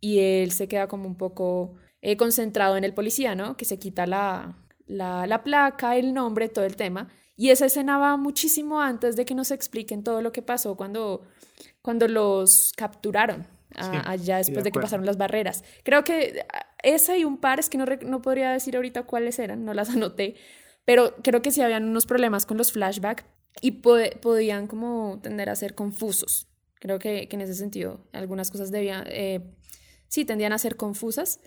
[0.00, 3.56] y él se queda como un poco eh, concentrado en el policía, ¿no?
[3.56, 7.08] Que se quita la, la, la placa, el nombre, todo el tema.
[7.36, 11.22] Y esa escena va muchísimo antes de que nos expliquen todo lo que pasó cuando,
[11.82, 15.62] cuando los capturaron a- Sí, allá después de de que pasaron las barreras.
[15.84, 19.38] Creo que ah, esa y un par, es que no, no podría decir ahorita cuáles
[19.38, 20.34] eran, no las anoté,
[20.86, 23.24] pero creo que sí habían unos problemas con los flashbacks
[23.60, 26.48] y pode- podían como tender a ser confusos.
[26.78, 29.40] Creo que, que en ese sentido algunas cosas debían, eh,
[30.08, 31.40] sí, tendían a ser confusas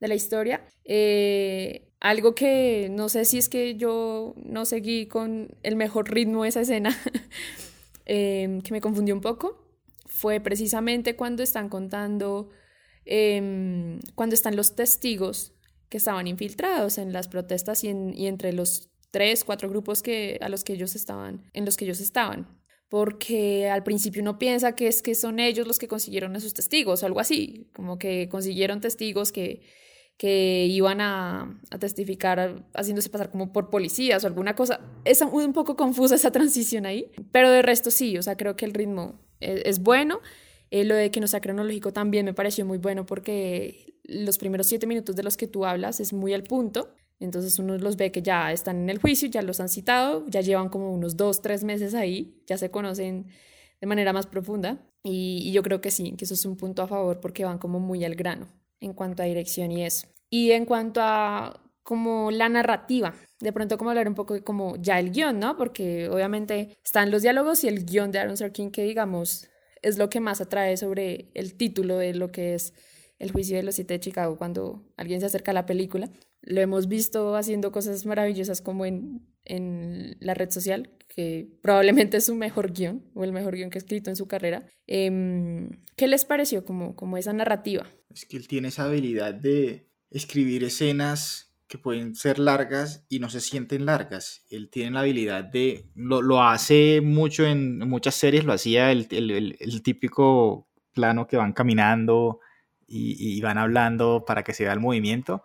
[0.00, 0.64] de la historia.
[0.84, 6.42] Eh, algo que no sé si es que yo no seguí con el mejor ritmo
[6.44, 6.96] de esa escena,
[8.06, 9.64] eh, que me confundió un poco,
[10.06, 12.50] fue precisamente cuando están contando,
[13.04, 15.52] eh, cuando están los testigos
[15.88, 20.38] que estaban infiltrados en las protestas y, en- y entre los tres, cuatro grupos que,
[20.40, 22.48] a los que ellos estaban, en los que ellos estaban.
[22.88, 27.02] Porque al principio uno piensa que es que son ellos los que consiguieron esos testigos
[27.02, 29.62] o algo así, como que consiguieron testigos que,
[30.16, 34.80] que iban a, a testificar haciéndose pasar como por policías o alguna cosa.
[35.04, 38.64] Es un poco confusa esa transición ahí, pero de resto sí, o sea, creo que
[38.64, 40.20] el ritmo es, es bueno.
[40.70, 44.66] Eh, lo de que no sea cronológico también me pareció muy bueno porque los primeros
[44.66, 46.94] siete minutos de los que tú hablas es muy al punto.
[47.20, 50.40] Entonces uno los ve que ya están en el juicio, ya los han citado, ya
[50.40, 53.26] llevan como unos dos, tres meses ahí, ya se conocen
[53.80, 54.78] de manera más profunda.
[55.02, 57.58] Y, y yo creo que sí, que eso es un punto a favor porque van
[57.58, 58.48] como muy al grano
[58.80, 60.08] en cuanto a dirección y eso.
[60.30, 64.76] Y en cuanto a como la narrativa, de pronto como hablar un poco de como
[64.76, 65.56] ya el guion, ¿no?
[65.56, 69.48] Porque obviamente están los diálogos y el guion de Aaron Sorkin que digamos
[69.82, 72.74] es lo que más atrae sobre el título de lo que es
[73.18, 76.10] el juicio de los siete de Chicago cuando alguien se acerca a la película.
[76.46, 82.24] Lo hemos visto haciendo cosas maravillosas como en, en la red social, que probablemente es
[82.26, 84.64] su mejor guion o el mejor guion que ha escrito en su carrera.
[84.86, 87.86] Em, ¿Qué les pareció como, como esa narrativa?
[88.10, 93.28] Es que él tiene esa habilidad de escribir escenas que pueden ser largas y no
[93.28, 94.44] se sienten largas.
[94.50, 98.92] Él tiene la habilidad de, lo, lo hace mucho en, en muchas series, lo hacía
[98.92, 102.38] el, el- el- el típico plano que van caminando
[102.86, 105.42] y, y van hablando para que se vea el movimiento.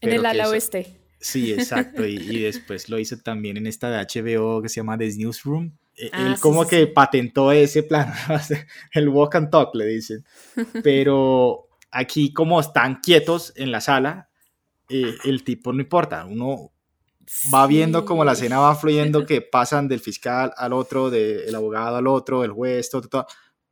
[0.00, 0.96] En el ala oeste.
[1.20, 2.06] Sí, exacto.
[2.06, 5.72] Y, y después lo hizo también en esta de HBO que se llama The Newsroom.
[5.96, 6.92] E- Ah, Él sí, como sí, que sí.
[6.94, 8.12] patentó ese plan,
[8.92, 10.24] el walk and talk, le dicen.
[10.82, 14.28] Pero aquí como están quietos en la sala,
[14.88, 16.70] eh, el tipo no importa, uno
[17.52, 21.96] va viendo como la escena va fluyendo, que pasan del fiscal al otro, del abogado
[21.96, 23.26] al otro, el juez, todo, todo,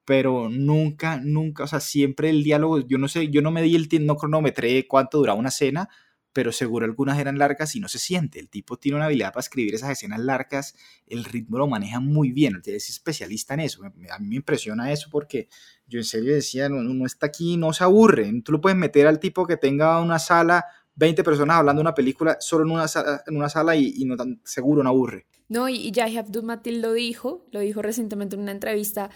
[0.04, 3.74] pero nunca, nunca, o sea, siempre el diálogo, yo no sé, yo no me di
[3.76, 5.88] el tiempo, no cronometré cuánto duraba una escena,
[6.36, 8.38] pero seguro algunas eran largas y no se siente.
[8.38, 10.74] El tipo tiene una habilidad para escribir esas escenas largas,
[11.06, 13.82] el ritmo lo maneja muy bien, él es especialista en eso.
[13.82, 15.48] A mí me impresiona eso porque
[15.86, 18.30] yo en serio decía, no, no está aquí, no se aburre.
[18.44, 21.94] Tú lo puedes meter al tipo que tenga una sala, 20 personas hablando de una
[21.94, 25.26] película solo en una sala, en una sala y, no tan seguro no aburre.
[25.48, 29.08] No, y, y Yahya Abdul Matil lo dijo, lo dijo recientemente en una entrevista,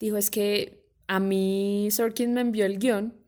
[0.00, 3.22] dijo es que a mí Sorkin me envió el guion,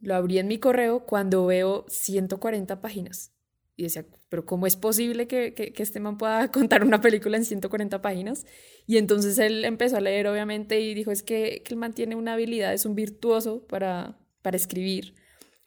[0.00, 3.32] lo abrí en mi correo cuando veo 140 páginas.
[3.76, 7.44] Y decía, pero ¿cómo es posible que, que, este man pueda contar una película en
[7.44, 8.46] 140 páginas?
[8.86, 12.14] Y entonces él empezó a leer, obviamente, y dijo, es que, que el man tiene
[12.14, 15.14] una habilidad, es un virtuoso para, para escribir,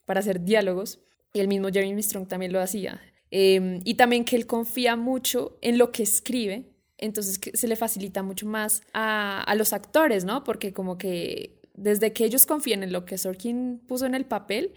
[0.06, 1.00] para hacer diálogos.
[1.34, 3.02] Y el mismo Jeremy Strong también lo hacía.
[3.32, 6.70] Eh, y también que él confía mucho en lo que escribe,
[7.00, 10.44] entonces se le facilita mucho más a, a los actores, ¿no?
[10.44, 14.74] Porque como que desde que ellos confían en lo que Sorkin puso en el papel,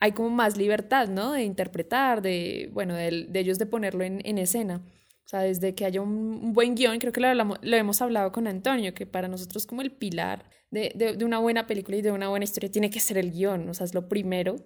[0.00, 1.32] hay como más libertad, ¿no?
[1.32, 4.82] De interpretar, de, bueno, de, de ellos de ponerlo en, en, escena.
[5.24, 8.02] O sea, desde que haya un, un buen guion, creo que lo, hablamos, lo, hemos
[8.02, 11.96] hablado con Antonio, que para nosotros como el pilar de, de, de, una buena película
[11.96, 14.56] y de una buena historia tiene que ser el guion, o sea, es lo primero.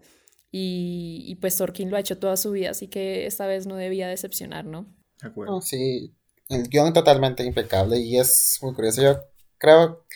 [0.51, 3.77] Y, y, pues Sorkin lo ha hecho toda su vida, así que esta vez no
[3.77, 4.87] debía decepcionar, ¿no?
[5.21, 5.57] De acuerdo.
[5.57, 6.15] Oh, sí,
[6.49, 9.03] el guion totalmente impecable y es muy curioso.
[9.03, 9.21] Yo
[9.59, 10.07] creo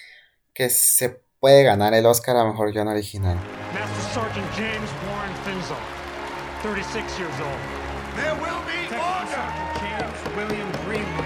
[0.55, 3.37] que se puede ganar el Oscar a mejor guion original.
[3.73, 5.77] Master Sergeant James Warren Finzel,
[6.63, 7.61] 36 years old.
[8.17, 9.27] There will be order.
[9.29, 11.25] Sergeant James William Greenwood,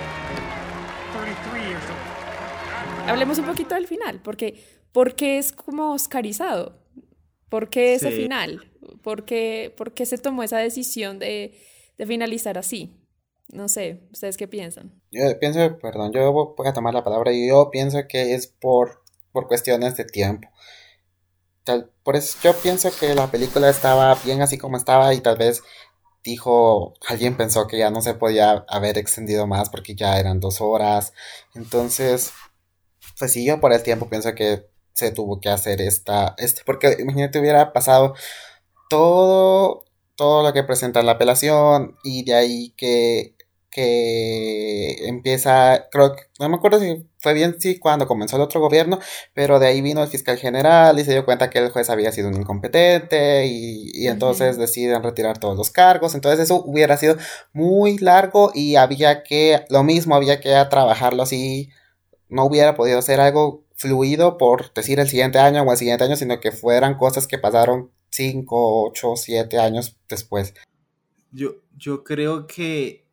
[1.12, 3.08] 33 years old.
[3.10, 6.78] Hablemos un poquito del final, porque ¿por qué es como oscarizado?
[7.48, 8.22] ¿Por qué ese Sí.
[8.22, 8.70] final?
[9.02, 11.58] ¿Por qué, por qué se tomó esa decisión de,
[11.98, 12.96] de finalizar así?
[13.48, 14.92] No sé, ¿ustedes qué piensan?
[15.10, 19.02] Yo pienso, perdón, yo voy a tomar la palabra y yo pienso que es por,
[19.34, 20.48] por cuestiones de tiempo.
[22.04, 25.62] Por eso yo pienso que la película estaba bien así como estaba y tal vez
[26.22, 30.60] dijo, alguien pensó que ya no se podía haber extendido más porque ya eran dos
[30.60, 31.12] horas.
[31.54, 32.32] Entonces,
[33.18, 36.96] pues sí, yo por el tiempo pienso que se tuvo que hacer esta, este, porque
[37.00, 38.14] imagínate hubiera pasado
[38.88, 43.33] todo, todo lo que presenta la apelación y de ahí que,
[43.74, 48.60] que empieza, creo que, no me acuerdo si fue bien sí cuando comenzó el otro
[48.60, 49.00] gobierno,
[49.34, 52.12] pero de ahí vino el fiscal general y se dio cuenta que el juez había
[52.12, 54.60] sido un incompetente y, y entonces uh -huh.
[54.60, 57.16] deciden retirar todos los cargos, entonces eso hubiera sido
[57.52, 61.70] muy largo y había que, lo mismo, había que trabajarlo así,
[62.28, 66.14] no hubiera podido ser algo fluido por decir el siguiente año o el siguiente año,
[66.14, 70.54] sino que fueran cosas que pasaron 5, 8, 7 años después.
[71.32, 73.03] Yo, yo creo que,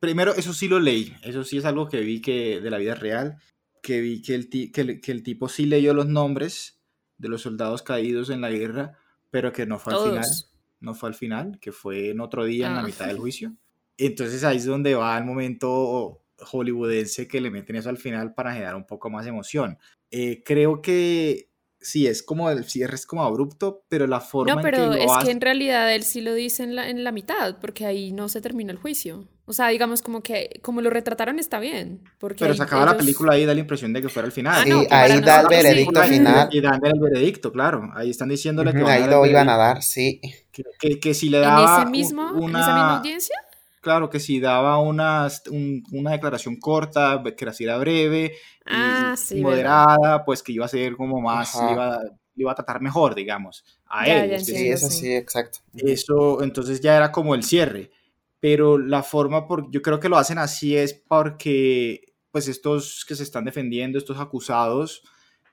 [0.00, 2.94] primero, eso sí lo leí, eso sí es algo que vi que de la vida
[2.94, 3.36] real,
[3.82, 6.80] que vi que el, que el, que el tipo sí leyó los nombres
[7.18, 8.98] de los soldados caídos en la guerra,
[9.30, 10.06] pero que no fue Todos.
[10.06, 10.30] al final,
[10.80, 12.70] no fue al final, que fue en otro día, ah.
[12.70, 13.54] en la mitad del juicio.
[13.96, 18.54] Entonces ahí es donde va el momento hollywoodense que le meten eso al final para
[18.54, 19.78] generar un poco más emoción.
[20.10, 24.62] Eh, creo que sí, es como el cierre es como abrupto, pero la forma no,
[24.62, 25.26] pero en que lo es hace...
[25.26, 28.28] que en realidad él sí lo dice en la, en la mitad, porque ahí no
[28.28, 29.28] se termina el juicio.
[29.50, 32.00] O sea, digamos como que como lo retrataron está bien.
[32.18, 32.94] Porque pero se acaba ellos...
[32.94, 34.62] la película ahí da la impresión de que fuera el final.
[34.62, 35.48] Ah, Sí, no, que ahí da el sí.
[35.48, 36.48] veredicto final.
[36.50, 37.90] Y dan el veredicto, claro.
[37.94, 40.20] Ahí están diciéndole que Ujú, van a Ahí lo iban a dar, sí.
[40.52, 43.36] Que, que, que si le ¿En daba ese mismo, un- en esa misma una, audiencia?
[43.80, 48.34] claro, que si daba una, un- una declaración corta, que era así era breve,
[48.66, 52.00] Ah, y sí, moderada, pues que iba a ser como más, iba,
[52.36, 54.26] iba a tratar mejor, digamos, a Ya, él.
[54.26, 54.94] ya Sí, decir, eso sí.
[55.00, 55.60] sí, exacto.
[55.76, 57.90] eso, entonces ya era como el cierre.
[58.40, 63.14] Pero la forma, por, yo creo que lo hacen así es porque, pues estos que
[63.14, 65.02] se están defendiendo, estos acusados,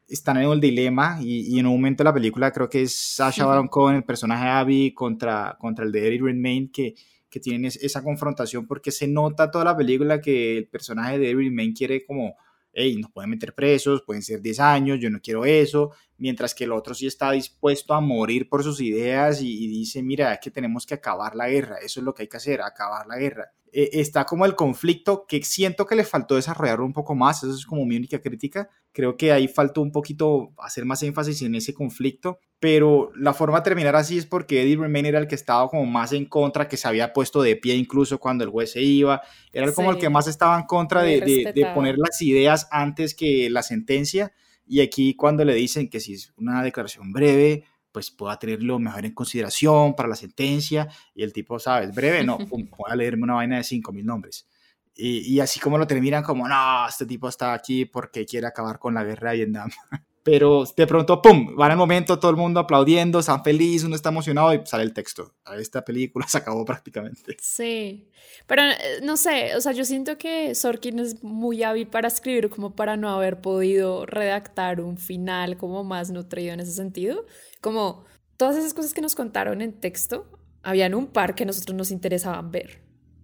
[0.08, 2.96] están en el dilema y, y en un momento de la película creo que es
[2.96, 3.50] Sasha Ujú.
[3.50, 6.96] Baron Cohen, el personaje de Abby, contra, contra el de Eddie Redmayne, que,
[7.30, 11.32] que tienen es- esa confrontación porque se nota toda la película que el personaje de
[11.32, 12.36] Eddie Redmayne quiere como,
[12.72, 16.64] hey, nos pueden meter presos, pueden ser 10 años, yo no quiero eso, mientras que
[16.64, 20.40] el otro sí está dispuesto a morir por sus ideas y, y dice, mira, es
[20.40, 23.18] que tenemos que acabar la guerra, eso es lo que hay que hacer, acabar la
[23.18, 23.52] guerra.
[23.74, 27.54] Eh, está como el conflicto que siento que le faltó desarrollarlo un poco más, eso
[27.54, 31.54] es como mi única crítica, creo que ahí faltó un poquito hacer más énfasis en
[31.54, 35.36] ese conflicto, pero la forma de terminar así es porque Eddie Redmayne era el que
[35.36, 38.72] estaba como más en contra, que se había puesto de pie incluso cuando el juez
[38.72, 42.22] se iba, era como el que más estaba en contra de, de, de poner las
[42.22, 44.32] ideas antes que la sentencia,
[44.68, 49.06] y aquí cuando le dicen que si es una declaración breve, pues pueda tenerlo mejor
[49.06, 50.88] en consideración para la sentencia.
[51.16, 51.94] Y el tipo, ¿sabes?
[51.96, 54.48] Breve, no, pum, voy a leerme una vaina de 5.000 nombres.
[54.94, 58.80] Y, y, así como lo terminan como, no, este tipo está aquí porque quiere acabar
[58.80, 59.70] con la guerra de Vietnam.
[60.28, 61.56] Pero de pronto, ¡pum!
[61.56, 64.92] Van el momento, todo el mundo aplaudiendo, están felices, uno está emocionado y sale el
[64.92, 65.34] texto.
[65.58, 67.38] Esta película se acabó prácticamente.
[67.40, 68.10] Sí,
[68.46, 68.62] pero
[69.04, 72.98] no sé, o sea, yo siento que Sorkin es muy hábil para escribir como para
[72.98, 77.26] no haber podido redactar un final como más nutrido en ese sentido.
[77.62, 78.04] Como
[78.36, 80.30] todas esas cosas que nos contaron en texto,
[80.62, 82.82] habían un par que a nosotros nos interesaban ver.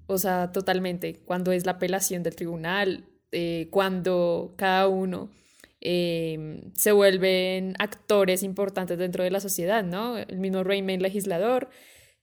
[0.07, 1.21] O sea, totalmente.
[1.25, 5.31] Cuando es la apelación del tribunal, eh, cuando cada uno
[5.83, 10.17] eh, se vuelven actores importantes dentro de la sociedad, ¿no?
[10.17, 11.69] El mismo Rayman legislador.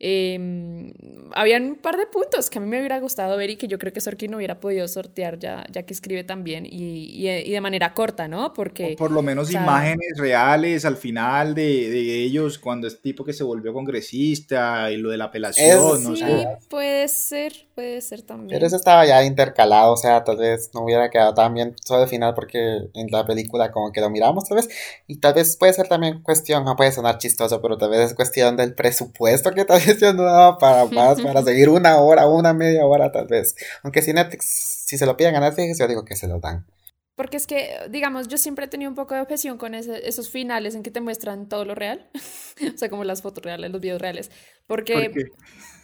[0.02, 0.94] Eh,
[1.34, 3.78] habían un par de puntos que a mí me hubiera gustado ver y que yo
[3.78, 7.28] creo que Sorkin no hubiera podido sortear ya, ya que escribe tan bien y, y,
[7.28, 8.54] y, de manera corta, ¿no?
[8.54, 8.94] Porque...
[8.94, 13.02] O por lo menos o sea, imágenes reales al final de, de, ellos cuando es
[13.02, 16.48] tipo que se volvió congresista y lo de la apelación, es, no sí, sé.
[16.70, 18.48] puede ser, puede ser también.
[18.48, 22.04] Pero eso estaba ya intercalado, o sea, tal vez no hubiera quedado tan bien solo
[22.04, 24.70] al final porque en la película como que lo miramos tal vez
[25.06, 28.14] y tal vez puede ser también cuestión, no puede sonar chistoso, pero tal vez es
[28.14, 32.26] cuestión del presupuesto que tal vez yo no daba para más, para seguir una hora,
[32.26, 33.54] una media hora tal vez.
[33.82, 36.66] Aunque si Netflix, si se lo piden a Netflix, yo digo que se lo dan.
[37.14, 40.30] Porque es que, digamos, yo siempre he tenido un poco de obsesión con ese, esos
[40.30, 42.08] finales en que te muestran todo lo real.
[42.74, 44.30] o sea, como las fotos reales, los videos reales.
[44.66, 45.10] Porque,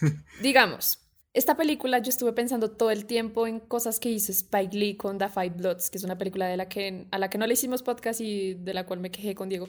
[0.00, 4.74] ¿Por digamos, esta película yo estuve pensando todo el tiempo en cosas que hizo Spike
[4.74, 7.36] Lee con The Five Bloods, que es una película de la que, a la que
[7.36, 9.68] no le hicimos podcast y de la cual me quejé con Diego.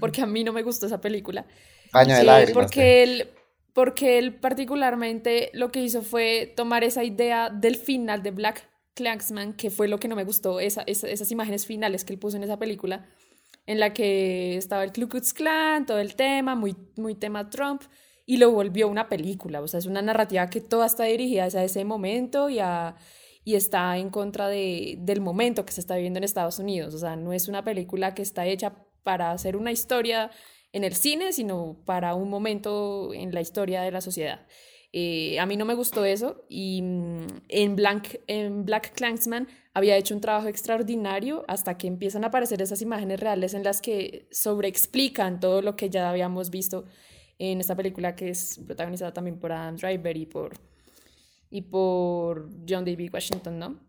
[0.00, 1.46] porque a mí no me gustó esa película.
[1.92, 2.54] Baño de lágrimas.
[2.54, 3.30] Porque él
[3.72, 9.54] porque él particularmente lo que hizo fue tomar esa idea del final de Black Klansman,
[9.54, 12.36] que fue lo que no me gustó, esa, esa, esas imágenes finales que él puso
[12.36, 13.06] en esa película,
[13.66, 17.82] en la que estaba el Ku Klux Klan, todo el tema, muy, muy tema Trump,
[18.26, 21.64] y lo volvió una película, o sea, es una narrativa que toda está dirigida hacia
[21.64, 22.96] ese momento y, a,
[23.44, 26.98] y está en contra de, del momento que se está viviendo en Estados Unidos, o
[26.98, 30.30] sea, no es una película que está hecha para hacer una historia
[30.72, 34.46] en el cine, sino para un momento en la historia de la sociedad.
[34.94, 36.80] Eh, a mí no me gustó eso y
[37.48, 42.60] en, Black, en Black Klansman había hecho un trabajo extraordinario hasta que empiezan a aparecer
[42.60, 46.84] esas imágenes reales en las que sobreexplican todo lo que ya habíamos visto
[47.38, 50.58] en esta película que es protagonizada también por Adam Driver y por,
[51.48, 53.80] y por John David Washington, ¿no?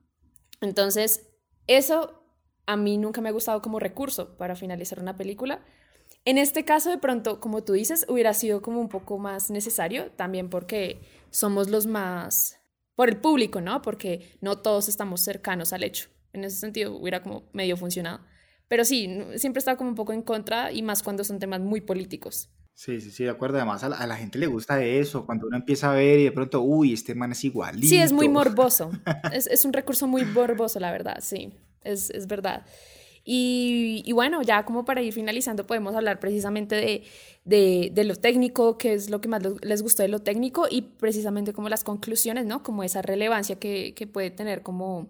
[0.61, 1.29] Entonces,
[1.67, 2.23] eso
[2.65, 5.65] a mí nunca me ha gustado como recurso para finalizar una película
[6.25, 10.11] en este caso, de pronto, como tú dices, hubiera sido como un poco más necesario,
[10.11, 12.59] también porque somos los más,
[12.95, 13.81] por el público, ¿no?
[13.81, 16.09] Porque no todos estamos cercanos al hecho.
[16.31, 18.21] En ese sentido, hubiera como medio funcionado.
[18.67, 21.59] Pero sí, siempre he estado como un poco en contra y más cuando son temas
[21.59, 22.49] muy políticos.
[22.73, 23.57] Sí, sí, sí, de acuerdo.
[23.57, 26.23] Además, a la, a la, gente le gusta eso, cuando uno empieza a ver y
[26.23, 27.87] de pronto, uy, este man es igualito.
[27.87, 28.91] Sí, es muy morboso.
[29.31, 32.65] es, es, un recurso muy morboso, la verdad, sí, es, es verdad.
[33.25, 37.03] Y, bueno, ya como para ir finalizando, podemos hablar precisamente de,
[37.45, 40.81] de, de lo técnico, que es lo que más les gustó de lo técnico y
[40.81, 42.63] precisamente como las conclusiones, ¿no?
[42.63, 45.07] Como esa relevancia que, que puede tener como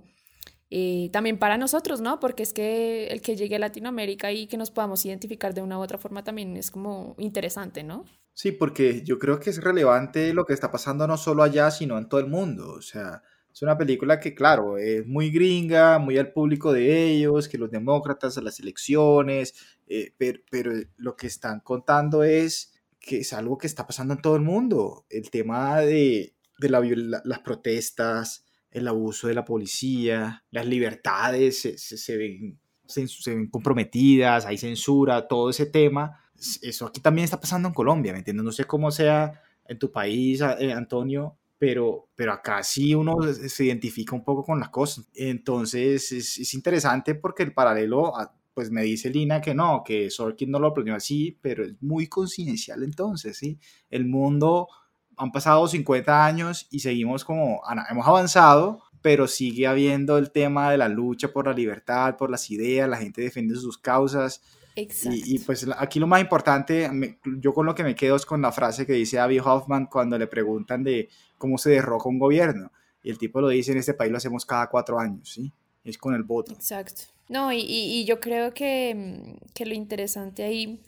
[0.75, 2.19] eh, también para nosotros, ¿no?
[2.19, 5.77] Porque es que el que llegue a Latinoamérica y que nos podamos identificar de una
[5.77, 8.05] u otra forma también es como interesante, ¿no?
[8.33, 11.99] Sí, porque yo creo que es relevante lo que está pasando no solo allá, sino
[11.99, 12.73] en todo el mundo.
[12.73, 13.21] O sea,
[13.53, 17.69] es una película que, claro, es muy gringa, muy al público de ellos, que los
[17.69, 19.53] demócratas a las elecciones,
[19.87, 24.21] eh, pero, pero, lo que están contando es que es algo que está pasando en
[24.21, 25.05] todo el mundo.
[25.09, 31.61] El tema de, de la, la, las protestas, el abuso de la policía, las libertades
[31.61, 36.19] se, se, se, ven, se, se ven comprometidas, hay censura, todo ese tema.
[36.63, 38.43] Eso aquí también está pasando en Colombia, ¿me entiendes?
[38.43, 43.63] No sé cómo sea en tu país, eh, Antonio, pero, pero acá sí uno se
[43.63, 45.07] identifica un poco con las cosas.
[45.15, 48.11] Entonces es, es interesante porque el paralelo,
[48.53, 52.07] pues me dice Lina que no, que Sorkin no lo planeó así, pero es muy
[52.07, 53.61] coincidencial entonces, ¿sí?
[53.89, 54.67] El mundo,
[55.15, 60.77] han pasado 50 años y seguimos como, hemos avanzado, pero sigue habiendo el tema de
[60.77, 64.41] la lucha por la libertad, por las ideas, la gente defiende sus causas.
[64.75, 65.15] Exacto.
[65.15, 68.25] Y, y, pues aquí lo más importante, me, yo con lo que me quedo es
[68.25, 72.17] con la frase que dice Abby Hoffman cuando le preguntan de cómo se derroca un
[72.17, 72.71] gobierno.
[73.03, 75.51] Y el tipo lo dice, en este país lo hacemos cada cuatro años, ¿sí?
[75.83, 76.53] Es con el voto.
[76.53, 77.03] Exacto.
[77.27, 80.81] No, y, y, y yo creo que, que, lo interesante ahí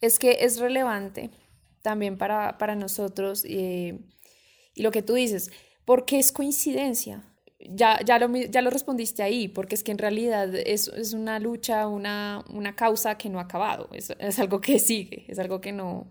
[0.00, 1.30] es que es relevante
[1.82, 4.00] también para, para nosotros eh,
[4.74, 5.50] y lo que tú dices,
[5.84, 7.22] porque es coincidencia.
[7.70, 11.38] Ya, ya, lo, ya lo respondiste ahí, porque es que en realidad es, es una
[11.38, 15.60] lucha, una, una causa que no ha acabado, es, es algo que sigue, es algo
[15.60, 16.10] que, no,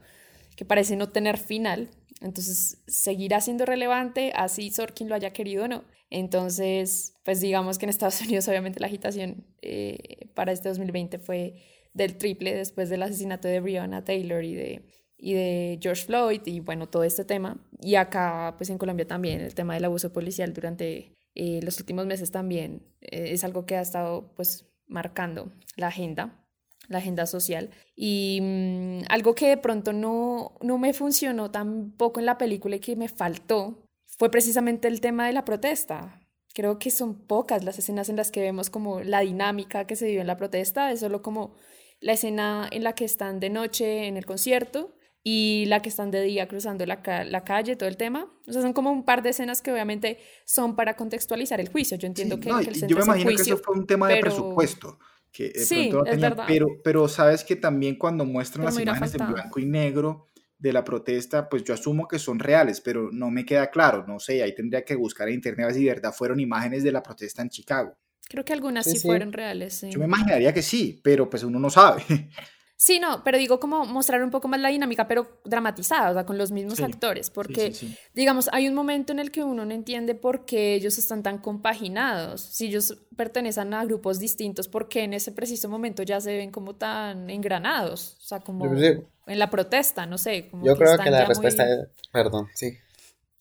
[0.56, 1.90] que parece no tener final.
[2.22, 5.84] Entonces, seguirá siendo relevante, así Sorkin lo haya querido o no.
[6.10, 11.56] Entonces, pues digamos que en Estados Unidos obviamente la agitación eh, para este 2020 fue
[11.94, 14.86] del triple después del asesinato de Breonna Taylor y de,
[15.18, 17.66] y de George Floyd y bueno, todo este tema.
[17.82, 22.06] Y acá, pues en Colombia también, el tema del abuso policial durante eh, los últimos
[22.06, 26.44] meses también eh, es algo que ha estado pues marcando la agenda
[26.88, 27.70] la agenda social.
[27.96, 32.80] Y mmm, algo que de pronto no, no me funcionó tampoco en la película y
[32.80, 36.20] que me faltó fue precisamente el tema de la protesta.
[36.54, 40.06] Creo que son pocas las escenas en las que vemos como la dinámica que se
[40.08, 41.56] vive en la protesta, es solo como
[42.00, 46.12] la escena en la que están de noche en el concierto y la que están
[46.12, 48.28] de día cruzando la, ca la, calle, todo el tema.
[48.46, 51.98] O sea, son como un par de escenas que obviamente son para contextualizar el juicio.
[51.98, 53.88] Yo entiendo sí, que, no, que, el Yo me imagino juicio, que eso fue un
[53.88, 54.18] tema pero...
[54.18, 55.00] de presupuesto.
[55.32, 56.44] Que de sí, pronto es verdad.
[56.48, 60.28] pero, pero sabes que también cuando muestran Pero las imágenes en blanco y negro
[60.60, 64.20] de la protesta, pues yo asumo que son reales, pero no me queda claro, no
[64.20, 66.92] sé, ahí tendría que buscar en internet a ver si de verdad fueron imágenes de
[66.92, 67.98] la protesta en Chicago.
[68.30, 69.08] Creo que algunas sí, Sí, sí.
[69.08, 69.74] fueron reales.
[69.74, 69.90] Sí.
[69.90, 72.04] Yo me imaginaría que sí, pero pues uno no sabe.
[72.86, 76.26] Sí, no, pero digo como mostrar un poco más la dinámica, pero dramatizada, o sea,
[76.26, 77.96] con los mismos Sí, actores, porque, sí, sí.
[78.14, 81.38] digamos, hay un momento en el que uno no entiende por qué ellos están tan
[81.38, 86.36] compaginados, si ellos pertenecen a grupos distintos, por qué en ese preciso momento ya se
[86.36, 90.50] ven como tan engranados, o sea, como en la protesta, no sé.
[90.50, 91.88] Como Yo creo que la muy- respuesta es...
[92.12, 92.74] Perdón, sí.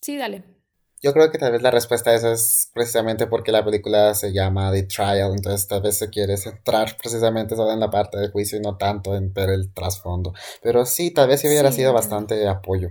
[0.01, 0.45] Sí, dale.
[1.03, 4.33] Yo creo que tal vez la respuesta a eso es precisamente porque la película se
[4.33, 8.31] llama The Trial, entonces tal vez se quiere centrar precisamente solo en la parte del
[8.31, 10.33] juicio y no tanto en ver el trasfondo.
[10.63, 12.89] Pero sí, tal vez sí hubiera Sí, sido bastante apoyo.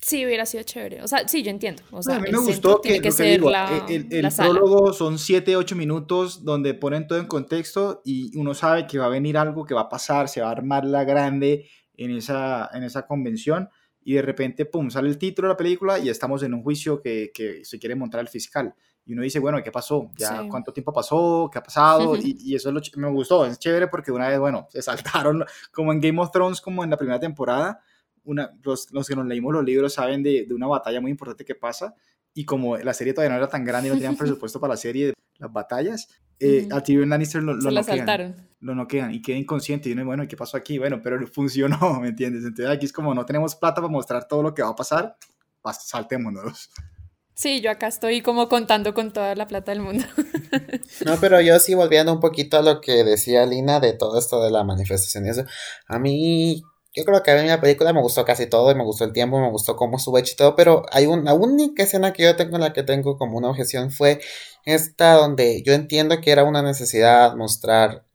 [0.00, 1.02] Sí, hubiera sido chévere.
[1.02, 1.82] O sea, sí, yo entiendo.
[1.90, 4.06] O sea, a mí el me gustó que, que lo que ser digo, la, el,
[4.12, 4.60] el la sala.
[4.60, 9.06] prólogo son 7, 8 minutos donde ponen todo en contexto y uno sabe que va
[9.06, 12.70] a venir algo que va a pasar, se va a armar la grande en esa,
[12.72, 13.70] en esa convención
[14.08, 16.98] y de repente, pum, sale el título de la película y estamos en un juicio
[16.98, 18.74] que, que se quiere montar el fiscal.
[19.04, 20.10] Y uno dice, bueno, ¿qué pasó?
[20.16, 20.48] ¿Ya Sí.
[20.48, 21.50] cuánto tiempo pasó?
[21.52, 22.16] ¿Qué ha pasado?
[22.16, 25.44] y, y eso es lo me gustó, es chévere porque una vez, bueno, se saltaron,
[25.74, 27.82] como en Game of Thrones, como en la primera temporada,
[28.24, 31.44] una, los, los que nos leímos los libros saben de, de una batalla muy importante
[31.44, 31.94] que pasa
[32.32, 34.78] y como la serie todavía no era tan grande y no tenían presupuesto para la
[34.78, 36.08] serie, las batallas,
[36.40, 36.76] eh, Ujú.
[36.76, 38.36] a Tyrion Lannister lo, lo noquean, saltaron.
[38.60, 40.78] lo noquean y queda inconsciente y uno, bueno, ¿qué pasó aquí?
[40.78, 42.44] Bueno, pero funcionó, ¿me entiendes?
[42.44, 45.16] Entonces aquí es como no tenemos plata para mostrar todo lo que va a pasar,
[45.62, 46.70] pas- saltémonos.
[47.34, 50.04] Sí, yo acá estoy como contando con toda la plata del mundo.
[51.04, 54.42] No, pero yo sí volviendo un poquito a lo que decía Lina de todo esto
[54.42, 55.44] de la manifestación y eso,
[55.86, 56.62] a mí,
[56.94, 59.12] yo creo que a mí la película me gustó casi todo, y me gustó el
[59.12, 62.56] tiempo, me gustó cómo hecho y todo, pero hay una única escena que yo tengo
[62.56, 64.20] en la que tengo como una objeción fue
[64.64, 68.06] esta donde yo entiendo que era una necesidad mostrar,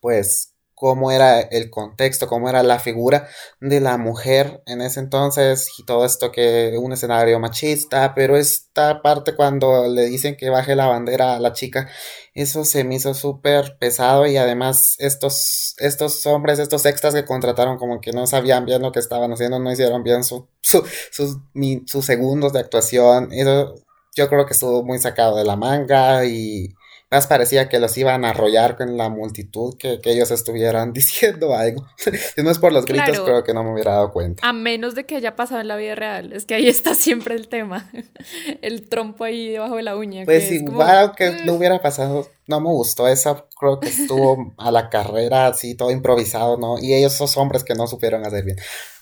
[0.00, 0.51] pues,
[0.82, 3.28] cómo era el contexto, cómo era la figura
[3.60, 9.00] de la mujer en ese entonces y todo esto que un escenario machista, pero esta
[9.00, 11.88] parte cuando le dicen que baje la bandera a la chica,
[12.34, 17.78] eso se me hizo súper pesado y además estos, estos hombres, estos extras que contrataron
[17.78, 21.36] como que no sabían bien lo que estaban haciendo, no hicieron bien su, su- sus,
[21.86, 23.74] sus segundos de actuación, eso
[24.16, 26.74] yo creo que estuvo muy sacado de la manga y
[27.12, 31.54] más parecía que los iban a arrollar con la multitud que, que ellos estuvieran diciendo
[31.54, 31.86] algo.
[31.96, 33.24] si no es por los gritos, Claro.
[33.24, 34.48] creo que no me hubiera dado cuenta.
[34.48, 36.32] A menos de que haya pasado en la vida real.
[36.32, 37.90] Es que ahí está siempre el tema.
[38.62, 40.24] El trompo ahí debajo de la uña.
[40.24, 44.70] Pues que igual que no hubiera pasado, no me gustó eso, creo que estuvo a
[44.70, 46.78] la carrera así, todo improvisado, ¿no?
[46.78, 48.56] Y ellos, esos hombres que no supieron hacer bien.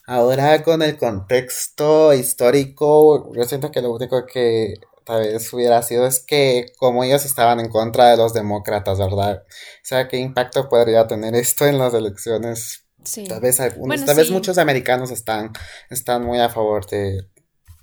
[0.06, 4.74] Ahora con el contexto histórico, yo siento que lo único que
[5.04, 9.44] tal vez hubiera sido es que como ellos estaban en contra de los demócratas, ¿verdad?
[9.46, 12.86] O sea, ¿qué impacto podría tener esto en las elecciones?
[13.04, 13.24] Sí.
[13.24, 15.52] Tal vez algunos, Bueno, tal vez muchos americanos están,
[15.88, 17.28] están muy a favor de,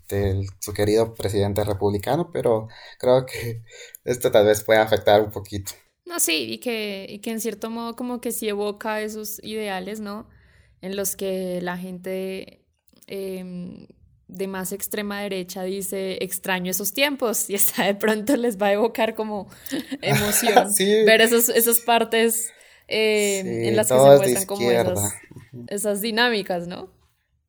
[0.10, 2.68] de su querido presidente republicano, pero
[3.00, 3.64] creo que
[4.06, 5.74] esto tal vez pueda afectar un poquito.
[6.06, 10.00] No, sí, y que, y que en cierto modo como que sí evoca esos ideales,
[10.00, 10.30] ¿no?
[10.82, 12.66] En los que la gente
[13.08, 13.88] em,
[14.28, 18.74] de más extrema derecha dice, extraño esos tiempos, y esa de pronto les va a
[18.74, 19.48] evocar como
[20.02, 21.04] emoción Sí.
[21.06, 22.52] ver esos, esas partes
[22.88, 25.14] eh, Sí, en las que se muestran como esas,
[25.68, 26.92] esas dinámicas, ¿no?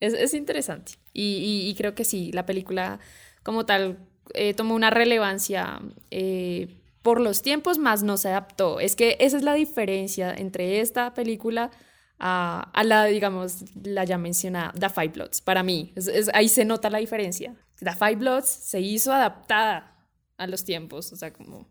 [0.01, 0.93] Es, es interesante.
[1.13, 3.01] Y, y- y creo que sí, la película
[3.43, 3.99] como tal
[4.35, 8.79] eh, tomó una relevancia eh, por los tiempos, más no se adaptó.
[8.81, 11.71] Es que esa es la diferencia entre esta película
[12.19, 15.93] a, a la, digamos, la ya mencionada, The Five Bloods, para mí.
[15.97, 17.55] Es- es- ahí se nota la diferencia.
[17.81, 19.97] The Five Bloods se hizo adaptada
[20.37, 21.69] a los tiempos, o sea, como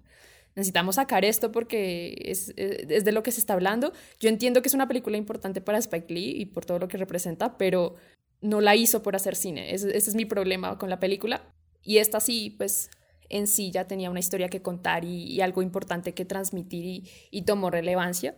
[0.55, 3.91] necesitamos sacar esto porque es- es de lo que se está hablando.
[4.19, 6.97] Yo entiendo que es una película importante para Spike Lee y por todo lo que
[6.97, 7.95] representa, pero
[8.41, 9.73] no la hizo por hacer cine.
[9.73, 11.41] Ese, ese es mi problema con la película.
[11.83, 12.89] Y esta sí, pues
[13.29, 17.09] en sí ya tenía una historia que contar y, y algo importante que transmitir y,
[17.29, 18.35] y tomó relevancia.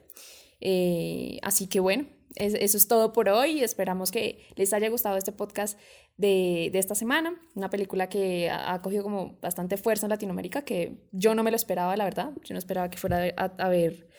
[0.61, 2.05] Eh, así que bueno,
[2.35, 3.63] es- eso es todo por hoy.
[3.63, 5.79] Esperamos que les haya gustado este podcast
[6.17, 7.39] de, de esta semana.
[7.55, 11.55] Una película que ha, cogido como bastante fuerza en Latinoamérica, que yo no me lo
[11.55, 12.31] esperaba, la verdad.
[12.43, 14.09] Yo no esperaba que fuera a, ver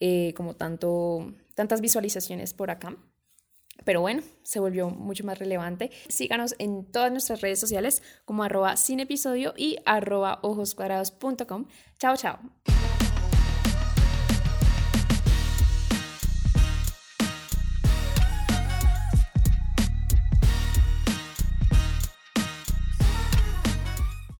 [0.00, 2.96] eh, como tanto, tantas visualizaciones por acá.
[3.84, 5.90] Pero bueno, se volvió mucho más relevante.
[6.08, 8.74] Síganos en todas nuestras redes sociales como arroba
[9.56, 11.66] y arroba ojoscuadrados.com.
[11.98, 12.38] Chao, chao.